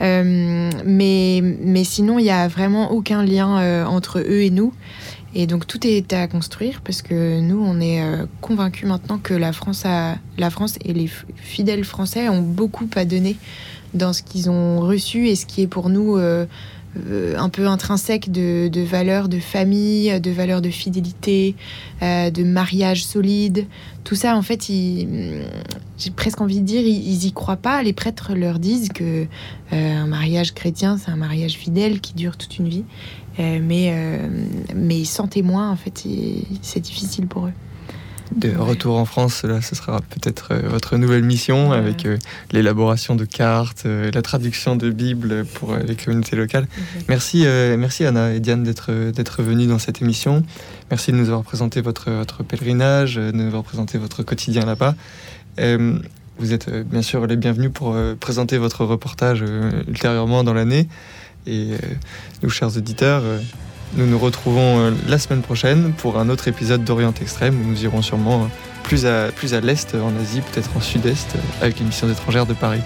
Euh, 0.00 0.70
mais, 0.84 1.40
mais 1.42 1.82
sinon, 1.82 2.20
il 2.20 2.24
n'y 2.24 2.30
a 2.30 2.46
vraiment 2.46 2.92
aucun 2.92 3.24
lien 3.24 3.58
euh, 3.58 3.84
entre 3.84 4.20
eux 4.20 4.42
et 4.42 4.50
nous. 4.50 4.72
Et 5.34 5.46
donc 5.46 5.66
tout 5.66 5.86
est 5.86 6.14
à 6.14 6.26
construire 6.26 6.80
parce 6.80 7.02
que 7.02 7.40
nous, 7.40 7.62
on 7.62 7.82
est 7.82 8.02
convaincus 8.40 8.88
maintenant 8.88 9.18
que 9.18 9.34
la 9.34 9.52
France, 9.52 9.84
a, 9.84 10.16
la 10.38 10.48
France 10.48 10.78
et 10.82 10.94
les 10.94 11.08
fidèles 11.36 11.84
français 11.84 12.30
ont 12.30 12.40
beaucoup 12.40 12.88
à 12.96 13.04
donner 13.04 13.36
dans 13.94 14.12
ce 14.12 14.22
qu'ils 14.22 14.50
ont 14.50 14.80
reçu 14.80 15.28
et 15.28 15.36
ce 15.36 15.46
qui 15.46 15.62
est 15.62 15.66
pour 15.66 15.88
nous 15.88 16.16
euh, 16.16 16.46
euh, 17.10 17.36
un 17.36 17.48
peu 17.48 17.66
intrinsèque 17.66 18.30
de, 18.30 18.80
valeurs 18.82 19.28
de 19.28 19.38
famille, 19.38 20.20
de 20.20 20.30
valeurs 20.30 20.62
de 20.62 20.70
fidélité, 20.70 21.54
euh, 22.02 22.30
de 22.30 22.44
mariage 22.44 23.04
solide. 23.04 23.66
Tout 24.04 24.14
ça, 24.14 24.36
en 24.36 24.42
fait, 24.42 24.66
j'ai 24.66 26.10
presque 26.16 26.40
envie 26.40 26.60
de 26.60 26.66
dire, 26.66 26.82
ils, 26.82 27.26
y 27.26 27.32
croient 27.32 27.56
pas. 27.56 27.82
Les 27.82 27.92
prêtres 27.92 28.34
leur 28.34 28.58
disent 28.58 28.88
que 28.88 29.26
un 29.70 30.06
mariage 30.06 30.54
chrétien, 30.54 30.96
c'est 30.96 31.10
un 31.10 31.16
mariage 31.16 31.52
fidèle 31.52 32.00
qui 32.00 32.14
dure 32.14 32.38
toute 32.38 32.58
une 32.58 32.68
vie. 32.68 32.84
mais, 33.38 33.94
mais 34.74 35.04
sans 35.04 35.26
témoin, 35.26 35.70
en 35.70 35.76
fait, 35.76 36.06
c'est 36.62 36.80
difficile 36.80 37.26
pour 37.26 37.48
eux. 37.48 37.52
De 38.36 38.56
retour 38.56 38.96
en 38.96 39.04
France, 39.04 39.42
là, 39.44 39.62
ce 39.62 39.74
sera 39.74 40.00
peut-être 40.00 40.48
euh, 40.52 40.68
votre 40.68 40.96
nouvelle 40.96 41.22
mission 41.22 41.72
avec 41.72 42.04
euh, 42.04 42.18
l'élaboration 42.52 43.14
de 43.14 43.24
cartes, 43.24 43.84
euh, 43.86 44.10
la 44.12 44.22
traduction 44.22 44.76
de 44.76 44.90
Bible 44.90 45.44
pour 45.54 45.74
les 45.76 45.94
communautés 45.94 46.36
locales. 46.36 46.66
Merci, 47.08 47.46
merci 47.78 48.04
Anna 48.04 48.32
et 48.34 48.40
Diane 48.40 48.62
d'être 48.62 48.92
d'être 49.10 49.42
venues 49.42 49.66
dans 49.66 49.78
cette 49.78 50.02
émission. 50.02 50.44
Merci 50.90 51.12
de 51.12 51.16
nous 51.16 51.28
avoir 51.28 51.42
présenté 51.42 51.80
votre, 51.80 52.10
votre 52.10 52.42
pèlerinage, 52.42 53.16
de 53.16 53.32
nous 53.32 53.46
avoir 53.46 53.62
présenté 53.62 53.98
votre 53.98 54.22
quotidien 54.22 54.64
là-bas. 54.64 54.94
vous 56.38 56.52
êtes 56.52 56.70
bien 56.88 57.02
sûr 57.02 57.26
les 57.26 57.36
bienvenus 57.36 57.70
pour 57.72 57.96
présenter 58.20 58.58
votre 58.58 58.84
reportage 58.84 59.44
ultérieurement 59.86 60.44
dans 60.44 60.54
l'année. 60.54 60.88
Et 61.46 61.70
nous, 62.42 62.50
chers 62.50 62.76
auditeurs, 62.76 63.22
nous 63.94 64.06
nous 64.06 64.18
retrouvons 64.18 64.78
euh, 64.78 64.90
la 65.06 65.18
semaine 65.18 65.42
prochaine 65.42 65.92
pour 65.92 66.18
un 66.18 66.28
autre 66.28 66.48
épisode 66.48 66.84
d'Orient 66.84 67.14
Extrême 67.20 67.60
où 67.60 67.68
nous 67.68 67.82
irons 67.84 68.02
sûrement 68.02 68.48
euh, 69.04 69.30
plus 69.32 69.54
à, 69.54 69.60
l'est 69.60 69.94
en 69.94 70.12
Asie, 70.20 70.40
peut-être 70.40 70.70
en 70.76 70.80
sud-est, 70.80 71.34
avec 71.60 71.78
l'émission 71.78 72.08
étrangère 72.10 72.46
de 72.46 72.54
Paris. 72.54 72.80